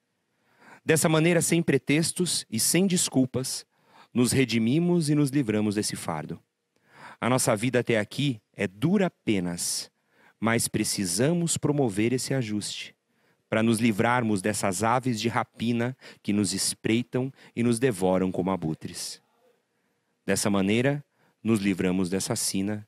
[0.85, 3.65] Dessa maneira, sem pretextos e sem desculpas,
[4.12, 6.41] nos redimimos e nos livramos desse fardo.
[7.21, 9.91] A nossa vida até aqui é dura apenas,
[10.39, 12.95] mas precisamos promover esse ajuste
[13.49, 19.23] para nos livrarmos dessas aves de rapina que nos espreitam e nos devoram como abutres.
[20.27, 21.05] Dessa maneira,
[21.43, 22.87] nos livramos dessa sina,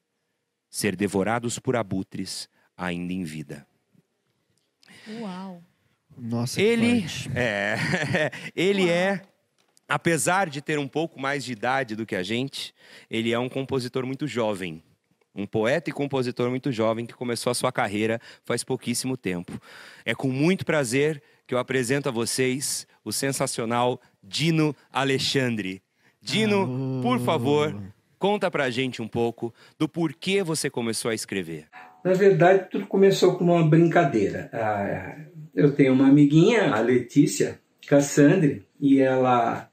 [0.70, 3.66] ser devorados por abutres ainda em vida.
[5.20, 5.62] Uau!
[6.16, 7.76] Nossa, Ele é,
[8.56, 9.22] ele é,
[9.86, 12.74] apesar de ter um pouco mais de idade do que a gente,
[13.10, 14.82] ele é um compositor muito jovem.
[15.34, 19.60] Um poeta e compositor muito jovem que começou a sua carreira faz pouquíssimo tempo.
[20.04, 25.82] É com muito prazer que eu apresento a vocês o sensacional Dino Alexandre.
[26.26, 27.76] Dino, por favor,
[28.18, 31.66] conta pra gente um pouco do porquê você começou a escrever.
[32.04, 34.50] Na verdade, tudo começou com uma brincadeira.
[34.52, 35.16] Ah,
[35.54, 39.70] Eu tenho uma amiguinha, a Letícia Cassandre, e ela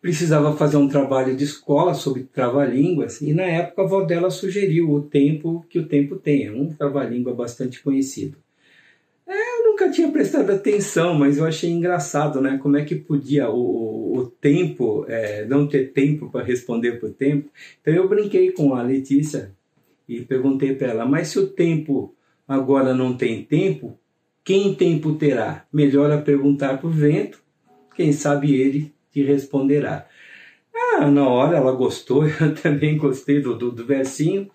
[0.00, 4.90] precisava fazer um trabalho de escola sobre trava-línguas, e na época a avó dela sugeriu
[4.90, 8.38] o tempo que o tempo tem, é um trava-língua bastante conhecido.
[9.28, 12.58] É, Eu nunca tinha prestado atenção, mas eu achei engraçado, né?
[12.62, 17.10] Como é que podia o, o, o tempo, é, não ter tempo para responder por
[17.10, 17.50] tempo.
[17.80, 19.54] Então eu brinquei com a Letícia
[20.08, 22.14] e perguntei para ela, mas se o tempo
[22.46, 23.98] agora não tem tempo,
[24.42, 25.66] quem tempo terá?
[25.70, 27.38] Melhor a perguntar para o vento,
[27.94, 30.06] quem sabe ele te responderá.
[30.74, 34.50] Ah, na hora ela gostou, eu também gostei do, do, do versinho.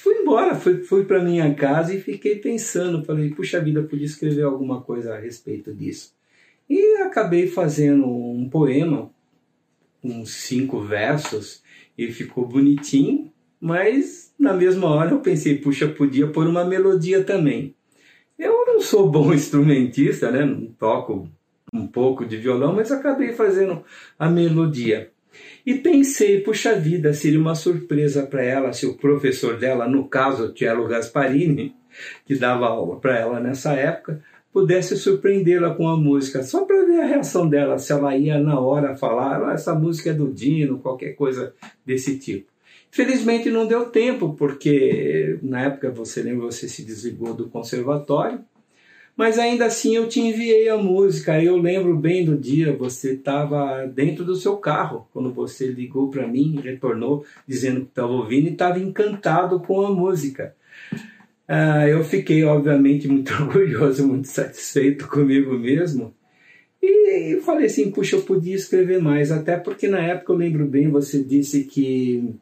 [0.00, 3.04] Fui embora, fui, fui para minha casa e fiquei pensando.
[3.04, 6.14] Falei, puxa vida, podia escrever alguma coisa a respeito disso.
[6.70, 9.10] E acabei fazendo um poema,
[10.02, 11.64] uns cinco versos,
[11.96, 17.74] e ficou bonitinho, mas na mesma hora eu pensei, puxa, podia pôr uma melodia também.
[18.38, 20.44] Eu não sou bom instrumentista, né?
[20.44, 21.28] Não toco
[21.74, 23.82] um pouco de violão, mas acabei fazendo
[24.16, 25.10] a melodia.
[25.68, 30.50] E pensei, puxa vida, seria uma surpresa para ela se o professor dela, no caso,
[30.54, 31.74] Tielo Gasparini,
[32.24, 37.00] que dava aula para ela nessa época, pudesse surpreendê-la com a música, só para ver
[37.00, 40.78] a reação dela, se ela ia na hora falar, ah, essa música é do Dino,
[40.78, 41.52] qualquer coisa
[41.84, 42.50] desse tipo.
[42.90, 48.40] Felizmente não deu tempo, porque na época, você lembra, você se desligou do conservatório,
[49.18, 51.42] mas ainda assim eu te enviei a música.
[51.42, 56.24] Eu lembro bem do dia, você estava dentro do seu carro, quando você ligou para
[56.24, 60.54] mim retornou dizendo que estava ouvindo e estava encantado com a música.
[61.48, 66.14] Ah, eu fiquei, obviamente, muito orgulhoso, muito satisfeito comigo mesmo.
[66.80, 70.64] E eu falei assim, puxa, eu podia escrever mais, até porque na época eu lembro
[70.64, 72.36] bem, você disse que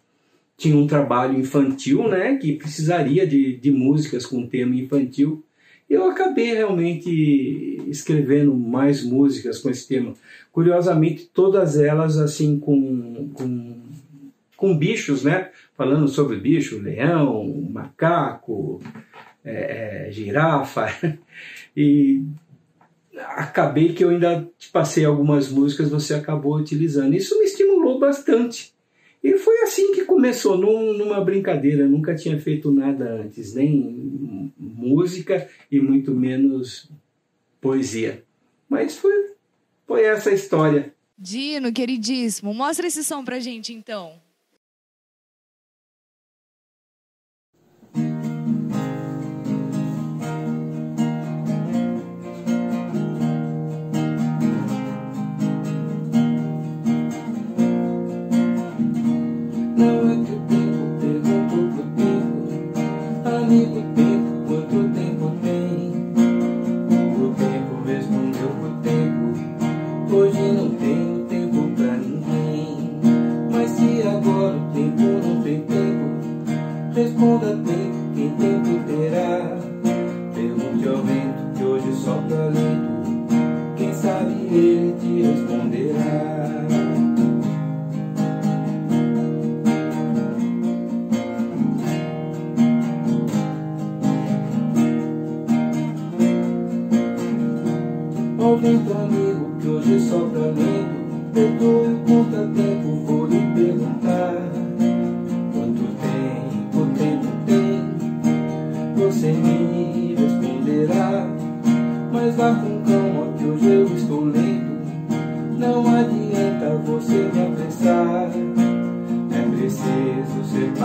[0.58, 5.42] tinha um trabalho infantil, né, que precisaria de, de músicas com tema infantil.
[5.88, 10.14] Eu acabei realmente escrevendo mais músicas com esse tema.
[10.50, 13.82] Curiosamente, todas elas assim com, com,
[14.56, 15.50] com bichos, né?
[15.76, 18.80] Falando sobre bicho, leão, macaco,
[19.44, 20.86] é, é, girafa.
[21.78, 22.22] E
[23.34, 27.14] acabei que eu ainda te passei algumas músicas, você acabou utilizando.
[27.14, 28.72] Isso me estimulou bastante.
[29.22, 31.82] E foi assim que começou, num, numa brincadeira.
[31.82, 34.52] Eu nunca tinha feito nada antes, nem
[34.86, 36.90] música e muito menos
[37.60, 38.24] poesia.
[38.68, 39.32] Mas foi,
[39.86, 40.94] foi essa a história.
[41.18, 44.20] Dino, queridíssimo, mostra esse som pra gente então.
[77.62, 79.58] Tempo, quem tempo terá?
[80.34, 83.26] Pergunte ao vento que hoje sopra lento,
[83.76, 86.66] quem sabe ele te responderá.
[98.38, 100.96] Ó vento amigo que hoje sopra lento
[101.36, 101.95] Perdoe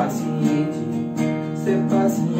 [0.04, 0.80] paciente
[1.64, 2.31] Ser paciente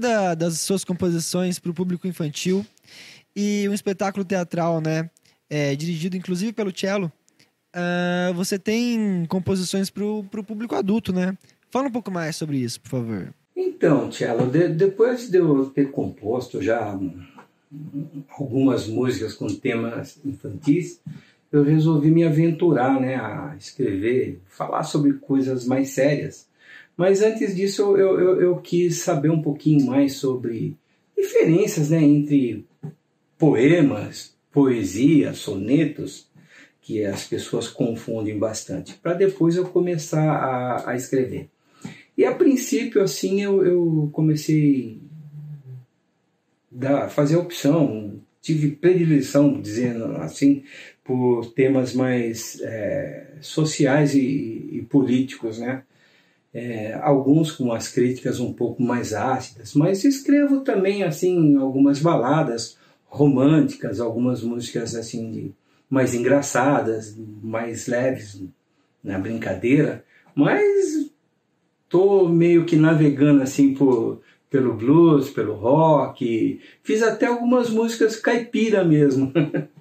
[0.00, 2.64] da- das suas composições para o público infantil
[3.36, 5.08] e um espetáculo teatral, né,
[5.48, 7.12] é, dirigido inclusive pelo Cello,
[7.72, 11.36] ah, você tem composições para o público adulto, né?
[11.70, 13.32] Fala um pouco mais sobre isso, por favor.
[13.56, 16.98] Então, Tchelo, de- depois de eu ter composto já
[18.36, 21.00] algumas músicas com temas infantis,
[21.52, 26.46] eu resolvi me aventurar né, a escrever, falar sobre coisas mais sérias.
[27.00, 30.76] Mas antes disso, eu, eu, eu- quis saber um pouquinho mais sobre
[31.16, 32.66] diferenças né, entre
[33.38, 36.28] poemas, poesia, sonetos,
[36.82, 41.48] que as pessoas confundem bastante, para depois eu começar a, a escrever.
[42.18, 45.00] E a princípio, assim, eu, eu comecei
[46.82, 50.64] a fazer opção, tive predileção, dizendo assim,
[51.02, 55.82] por temas mais é, sociais e, e políticos, né?
[56.52, 62.76] É, alguns com as críticas um pouco mais ácidas, mas escrevo também assim algumas baladas
[63.06, 65.52] românticas, algumas músicas assim de,
[65.88, 68.42] mais engraçadas, mais leves
[69.02, 71.10] na brincadeira, mas
[71.88, 78.84] tô meio que navegando assim por, pelo blues, pelo rock, fiz até algumas músicas caipira
[78.84, 79.32] mesmo,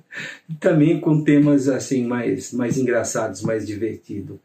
[0.60, 4.38] também com temas assim mais, mais engraçados, mais divertidos.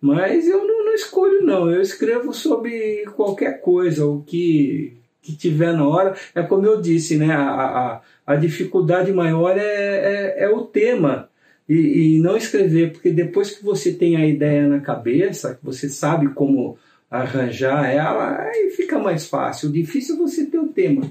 [0.00, 5.86] Mas eu não escolho não, eu escrevo sobre qualquer coisa, o que, que tiver na
[5.86, 6.14] hora.
[6.34, 7.32] É como eu disse, né?
[7.32, 11.28] A, a, a dificuldade maior é, é, é o tema.
[11.68, 15.88] E, e não escrever, porque depois que você tem a ideia na cabeça, que você
[15.88, 16.76] sabe como
[17.10, 19.68] arranjar ela, aí fica mais fácil.
[19.68, 21.02] O difícil é você ter o tema.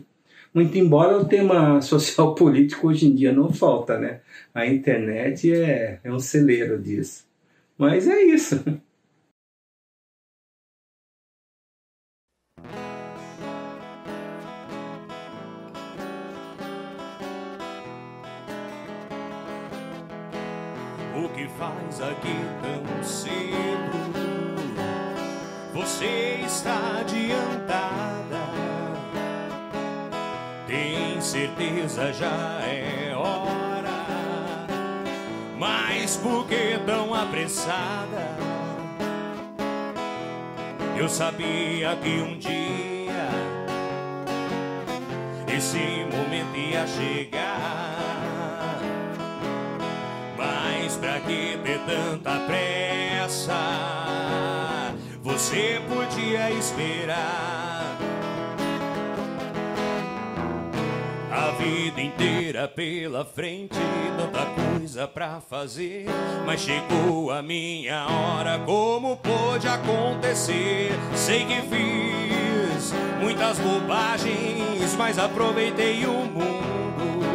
[0.54, 4.20] Muito embora o tema social político hoje em dia não falta, né?
[4.54, 7.26] A internet é, é um celeiro disso.
[7.78, 8.62] Mas é isso.
[21.60, 24.00] Faz aqui tão cedo?
[25.74, 28.40] Você está adiantada.
[30.66, 33.90] Tem certeza já é hora.
[35.58, 38.40] Mas por que tão apressada?
[40.98, 43.30] Eu sabia que um dia
[45.48, 47.89] esse momento ia chegar.
[51.30, 53.54] Que ter tanta pressa?
[55.22, 57.98] Você podia esperar.
[61.32, 63.78] A vida inteira pela frente,
[64.18, 66.06] tanta coisa pra fazer.
[66.46, 70.92] Mas chegou a minha hora, como pôde acontecer?
[71.16, 77.29] Sei que fiz muitas bobagens, mas aproveitei o mundo.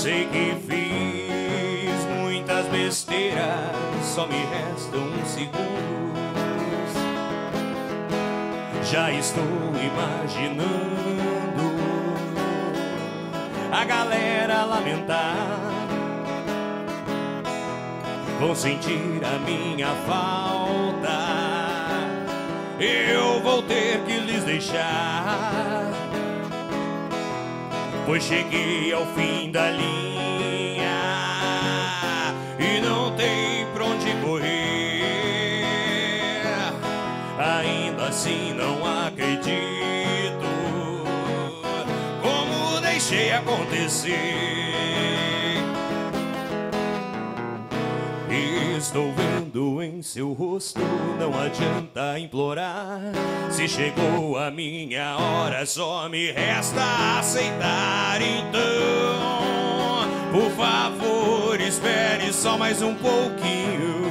[0.00, 5.60] Sei que fiz muitas besteiras, só me restam segundos.
[8.90, 9.44] Já estou
[9.74, 10.80] imaginando
[13.70, 15.36] a galera lamentar.
[18.40, 21.10] Vão sentir a minha falta.
[22.80, 25.89] Eu vou ter que lhes deixar.
[28.10, 30.90] Pois cheguei ao fim da linha
[32.58, 35.04] e não tem pra onde correr.
[37.38, 39.60] Ainda assim não acredito
[42.20, 44.69] como deixei acontecer.
[48.90, 50.80] Estou vendo em seu rosto,
[51.16, 53.00] não adianta implorar.
[53.48, 58.20] Se chegou a minha hora, só me resta aceitar.
[58.20, 58.60] Então,
[60.32, 64.10] por favor, espere só mais um pouquinho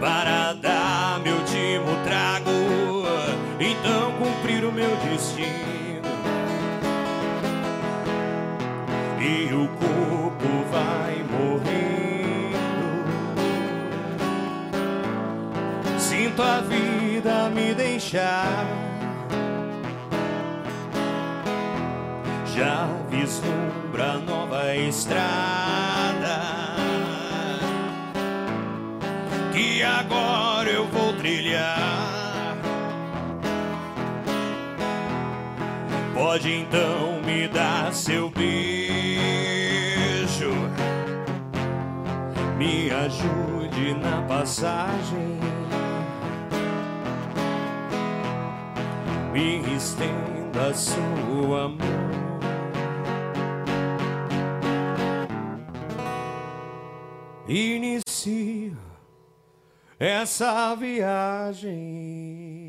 [0.00, 0.77] para dar
[16.38, 16.38] morrendo.
[16.38, 18.66] Sinto a vida me deixar.
[22.54, 26.42] Já vislumbra nova estrada
[29.52, 32.56] que agora eu vou trilhar.
[36.14, 38.50] Pode então me dar seu beijo,
[42.56, 45.38] me ajude na passagem,
[49.38, 51.78] me estenda sua mão.
[57.46, 58.76] Inicio
[59.98, 62.67] essa viagem.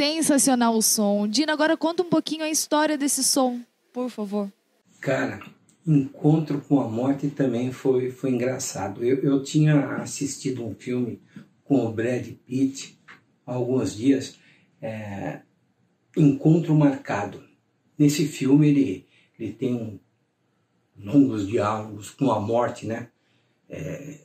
[0.00, 1.28] Sensacional o som.
[1.28, 3.60] Dina, agora conta um pouquinho a história desse som,
[3.92, 4.50] por favor.
[4.98, 5.42] Cara,
[5.86, 9.04] encontro com a morte também foi, foi engraçado.
[9.04, 11.20] Eu, eu tinha assistido um filme
[11.64, 12.98] com o Brad Pitt
[13.46, 14.38] há alguns dias,
[14.80, 15.40] é,
[16.16, 17.44] Encontro Marcado.
[17.98, 19.06] Nesse filme ele,
[19.38, 20.00] ele tem
[20.98, 23.08] longos diálogos com a morte, né?
[23.68, 24.16] É,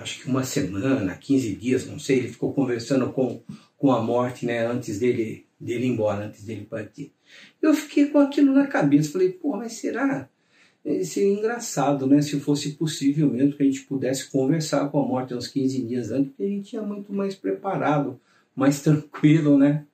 [0.00, 3.40] acho que uma semana, 15 dias, não sei, ele ficou conversando com,
[3.82, 7.12] com a morte, né, antes dele, dele ir embora, antes dele partir.
[7.60, 10.28] Eu fiquei com aquilo na cabeça, falei, pô, mas será?
[10.84, 15.04] Eh, Seria engraçado, né, se fosse possível mesmo que a gente pudesse conversar com a
[15.04, 18.20] morte uns 15 dias antes, porque a gente ia muito mais preparado,
[18.54, 19.84] mais tranquilo, né?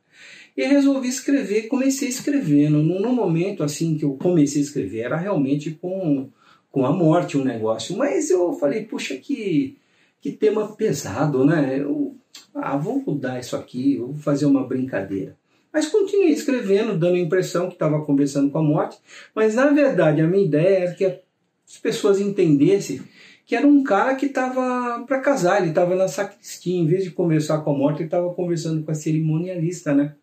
[0.54, 2.82] E resolvi escrever, comecei escrevendo.
[2.82, 6.28] No, no momento assim que eu comecei a escrever, era realmente com,
[6.70, 7.96] com a morte um negócio.
[7.96, 9.78] Mas eu falei, puxa, que,
[10.20, 11.80] que tema pesado, né?
[11.80, 12.17] Eu,
[12.54, 15.36] ah, vou mudar isso aqui, vou fazer uma brincadeira.
[15.72, 18.98] Mas continuei escrevendo, dando a impressão que estava conversando com a morte.
[19.34, 23.02] Mas na verdade, a minha ideia era que as pessoas entendessem
[23.48, 27.10] que era um cara que estava para casar, ele estava na sacristia, em vez de
[27.10, 30.14] conversar com a morte, ele estava conversando com a cerimonialista, né?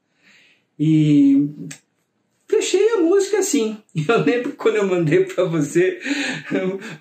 [0.77, 1.49] E
[2.47, 3.77] fechei a música assim.
[4.07, 5.99] Eu lembro quando eu mandei para você,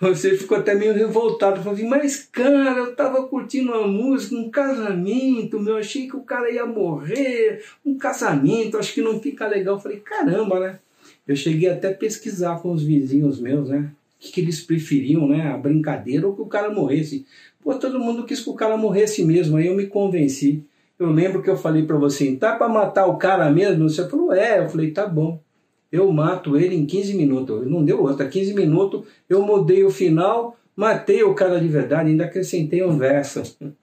[0.00, 1.58] você ficou até meio revoltado.
[1.58, 6.22] Falou assim, mas cara, eu tava curtindo uma música, um casamento, meu, achei que o
[6.22, 9.74] cara ia morrer, um casamento, acho que não fica legal.
[9.74, 10.78] Eu falei, caramba, né?
[11.26, 13.90] Eu cheguei até a pesquisar com os vizinhos meus, né?
[14.16, 15.48] O que, que eles preferiam, né?
[15.48, 17.26] A brincadeira ou que o cara morresse.
[17.62, 19.56] Pô, todo mundo quis que o cara morresse mesmo.
[19.56, 20.62] Aí eu me convenci.
[20.98, 23.88] Eu lembro que eu falei para você, tá para matar o cara mesmo?
[23.88, 24.60] Você falou, é.
[24.60, 25.42] Eu falei, tá bom.
[25.90, 27.66] Eu mato ele em 15 minutos.
[27.66, 28.28] Não deu outra.
[28.28, 33.42] 15 minutos, eu mudei o final, matei o cara de verdade, ainda acrescentei um verso.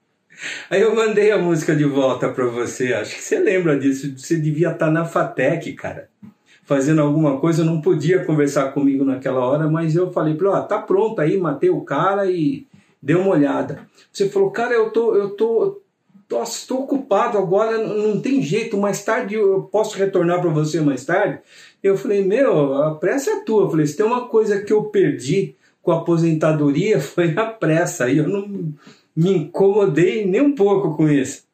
[0.70, 2.94] Aí eu mandei a música de volta para você.
[2.94, 4.16] Acho que você lembra disso.
[4.16, 6.08] Você devia estar na Fatec, cara.
[6.64, 10.62] Fazendo alguma coisa, não podia conversar comigo naquela hora, mas eu falei para ele, ó,
[10.62, 12.66] tá pronto aí, matei o cara e
[13.02, 13.80] deu uma olhada.
[14.10, 15.81] Você falou, cara, eu tô, eu tô,
[16.66, 21.40] tô ocupado agora, não tem jeito, mais tarde eu posso retornar para você mais tarde?
[21.82, 23.64] Eu falei, meu, a pressa é tua.
[23.64, 28.08] Eu falei, se tem uma coisa que eu perdi com a aposentadoria foi a pressa.
[28.08, 28.72] E eu não
[29.14, 31.44] me incomodei nem um pouco com isso.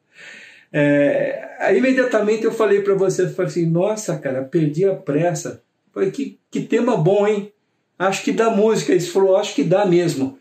[0.72, 5.62] É, aí, imediatamente eu falei para você, eu falei assim, nossa, cara, perdi a pressa.
[5.89, 7.53] Eu falei, que, que tema bom, hein?
[7.99, 8.93] Acho que dá música.
[8.93, 10.39] Ele falou, acho que dá mesmo.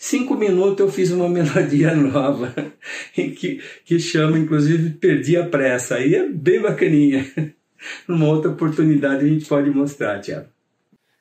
[0.00, 2.54] Cinco minutos eu fiz uma melodia nova,
[3.12, 5.96] que, que chama, inclusive, Perdi a Pressa.
[5.96, 7.26] Aí é bem bacaninha.
[8.06, 10.46] Numa outra oportunidade a gente pode mostrar, Tiago.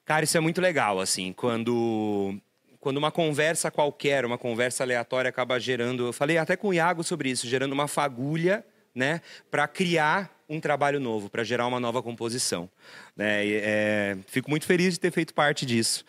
[0.05, 2.35] Cara, isso é muito legal, assim, quando
[2.79, 7.03] quando uma conversa qualquer, uma conversa aleatória acaba gerando, eu falei até com o Iago
[7.03, 8.63] sobre isso, gerando uma fagulha,
[8.93, 12.69] né, para criar um trabalho novo, para gerar uma nova composição.
[13.17, 16.05] É, é, fico muito feliz de ter feito parte disso.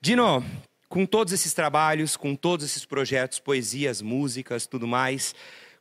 [0.00, 0.42] Dino,
[0.94, 5.34] com todos esses trabalhos, com todos esses projetos, poesias, músicas, tudo mais,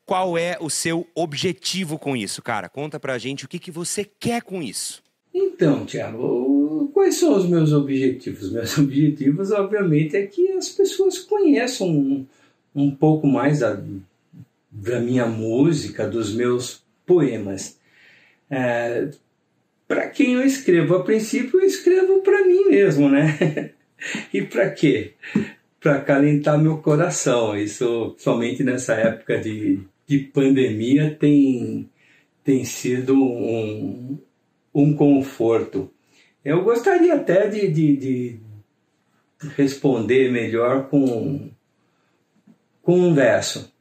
[0.07, 2.67] qual é o seu objetivo com isso, cara?
[2.67, 5.03] Conta pra gente o que, que você quer com isso.
[5.31, 8.51] Então, Tiago, quais são os meus objetivos?
[8.51, 12.25] Meus objetivos, obviamente, é que as pessoas conheçam um,
[12.73, 13.79] um pouco mais da,
[14.71, 17.77] da minha música, dos meus poemas.
[18.49, 19.11] É,
[19.87, 20.95] para quem eu escrevo?
[20.95, 23.73] A princípio, eu escrevo para mim mesmo, né?
[24.33, 25.13] e para quê?
[25.79, 27.57] Para acalentar meu coração.
[27.57, 31.89] Isso somente nessa época de, de pandemia tem,
[32.43, 34.17] tem sido um,
[34.73, 35.89] um conforto.
[36.43, 38.39] Eu gostaria até de, de, de
[39.55, 41.49] responder melhor com,
[42.81, 43.71] com um verso.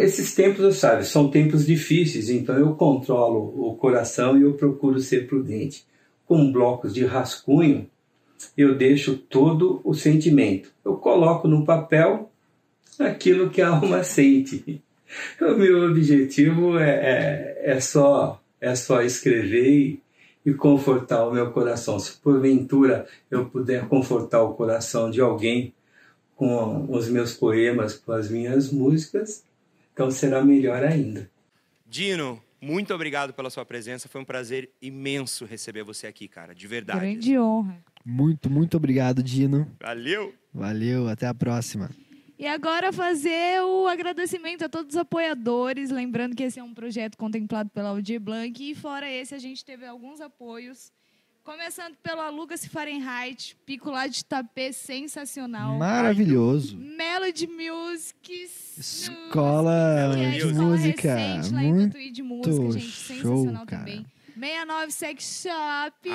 [0.00, 5.26] Esses tempos, sabe, são tempos difíceis, então eu controlo o coração e eu procuro ser
[5.26, 5.84] prudente.
[6.24, 7.90] Com blocos de rascunho,
[8.56, 10.70] eu deixo todo o sentimento.
[10.84, 12.30] Eu coloco no papel
[12.98, 14.82] aquilo que a alma sente.
[15.40, 20.02] O meu objetivo é, é, é só é só escrever e,
[20.44, 21.98] e confortar o meu coração.
[21.98, 25.72] Se porventura eu puder confortar o coração de alguém
[26.34, 29.44] com os meus poemas, com as minhas músicas,
[29.92, 31.28] então será melhor ainda.
[31.86, 34.08] Dino, muito obrigado pela sua presença.
[34.08, 37.00] Foi um prazer imenso receber você aqui, cara, de verdade.
[37.00, 37.78] Grande honra.
[38.10, 39.70] Muito, muito obrigado, Dino.
[39.78, 40.34] Valeu!
[40.54, 41.90] Valeu, até a próxima.
[42.38, 47.18] E agora fazer o agradecimento a todos os apoiadores, lembrando que esse é um projeto
[47.18, 50.90] contemplado pela Aldir Blanc e fora esse a gente teve alguns apoios,
[51.44, 55.76] começando pelo Lucas Fahrenheit, pico lá de tapê sensacional.
[55.76, 56.78] Maravilhoso.
[56.78, 58.48] Melody Music.
[58.78, 61.14] Escola é de escola música.
[61.14, 63.84] recente lá em Muito de música, gente, show, sensacional cara.
[63.84, 64.06] também.
[64.34, 66.08] 69 Sex Shop.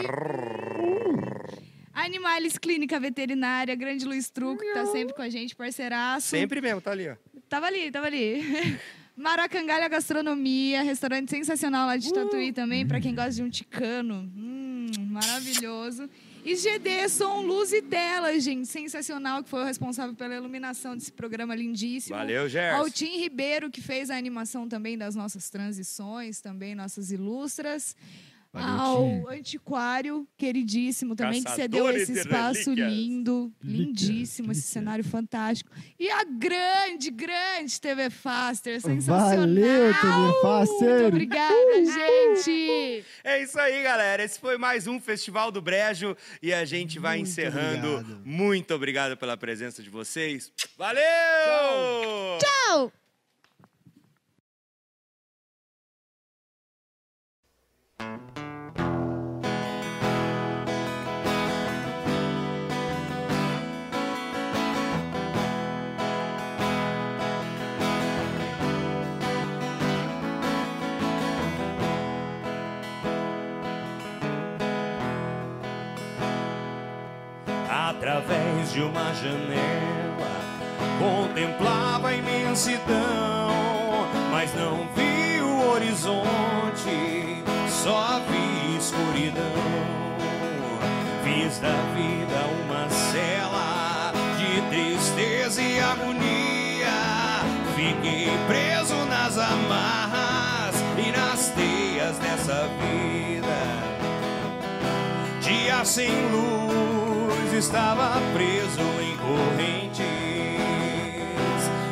[1.94, 6.28] Animales Clínica Veterinária, Grande Luiz Truco, que tá sempre com a gente, parceiraço.
[6.28, 7.16] Sempre mesmo, tá ali, ó.
[7.48, 8.42] Tava ali, tava ali.
[9.16, 14.28] Maracangalha Gastronomia, restaurante sensacional lá de Tatuí também, pra quem gosta de um ticano.
[14.36, 16.10] Hum, maravilhoso.
[16.44, 21.12] E GD Som, Luz e Tela, gente, sensacional, que foi o responsável pela iluminação desse
[21.12, 22.18] programa lindíssimo.
[22.18, 22.80] Valeu, Gerson.
[22.80, 27.96] Ao Tim Ribeiro, que fez a animação também das nossas transições, também nossas ilustras.
[28.54, 35.72] Ao Antiquário, queridíssimo também, que cedeu Caçadores esse espaço lindo, lindíssimo, esse cenário fantástico.
[36.00, 39.38] E a grande, grande TV Faster, sensacional!
[39.40, 40.90] Valeu, TV Faster!
[41.02, 43.04] Muito obrigada, gente!
[43.24, 44.24] É isso aí, galera.
[44.24, 47.96] Esse foi mais um Festival do Brejo e a gente vai Muito encerrando.
[47.96, 48.22] obrigado.
[48.24, 50.52] Muito obrigado pela presença de vocês.
[50.78, 51.02] Valeu!
[52.40, 52.92] Tchau!
[77.70, 80.04] Através de uma janela
[81.00, 82.84] contemplava a imensidão,
[84.30, 86.63] mas não vi o horizonte.
[87.84, 89.44] Só vi escuridão.
[91.24, 97.44] Fiz da vida uma cela de tristeza e agonia.
[97.76, 103.60] Fiquei preso nas amarras e nas teias dessa vida.
[105.42, 110.04] Dia sem luz, estava preso em correntes.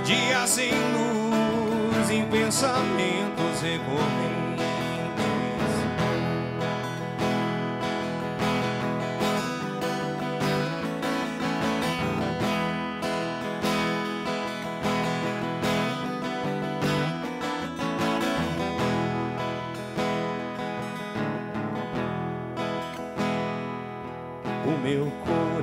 [0.05, 4.20] Dia sem luz, em pensamentos recorrentes.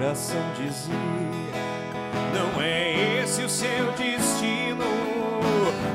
[0.08, 0.94] Coração dizia:
[2.32, 4.84] Não é esse o seu destino.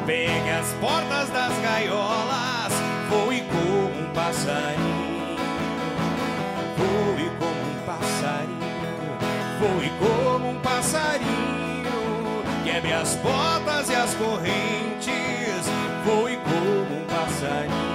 [0.05, 2.74] Pegue as portas das gaiolas,
[3.09, 5.38] voe como um passarinho.
[6.78, 9.18] Voe como um passarinho,
[9.59, 11.34] voe como um passarinho.
[12.64, 15.66] Quebre as portas e as correntes,
[16.05, 17.93] voe como um passarinho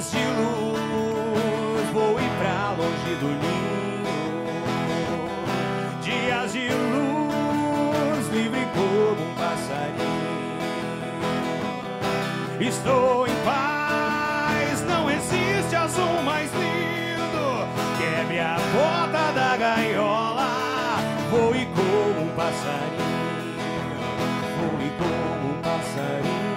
[0.00, 0.59] dias de luz,
[3.20, 4.00] do ninho.
[6.02, 10.30] Dias de luz, livre como um passarinho.
[12.60, 17.68] Estou em paz, não existe azul mais lindo.
[17.98, 20.96] Quebre a porta da gaiola,
[21.30, 23.20] voe como um passarinho.
[24.56, 26.50] Voe como um passarinho.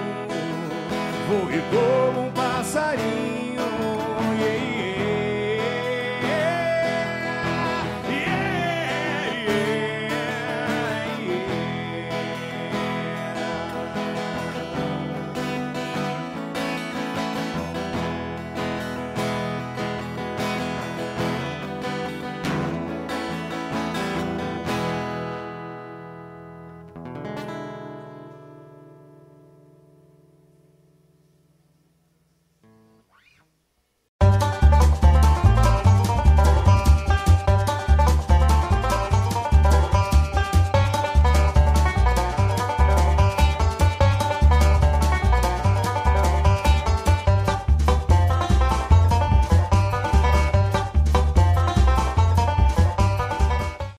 [1.28, 3.53] Voe como um passarinho.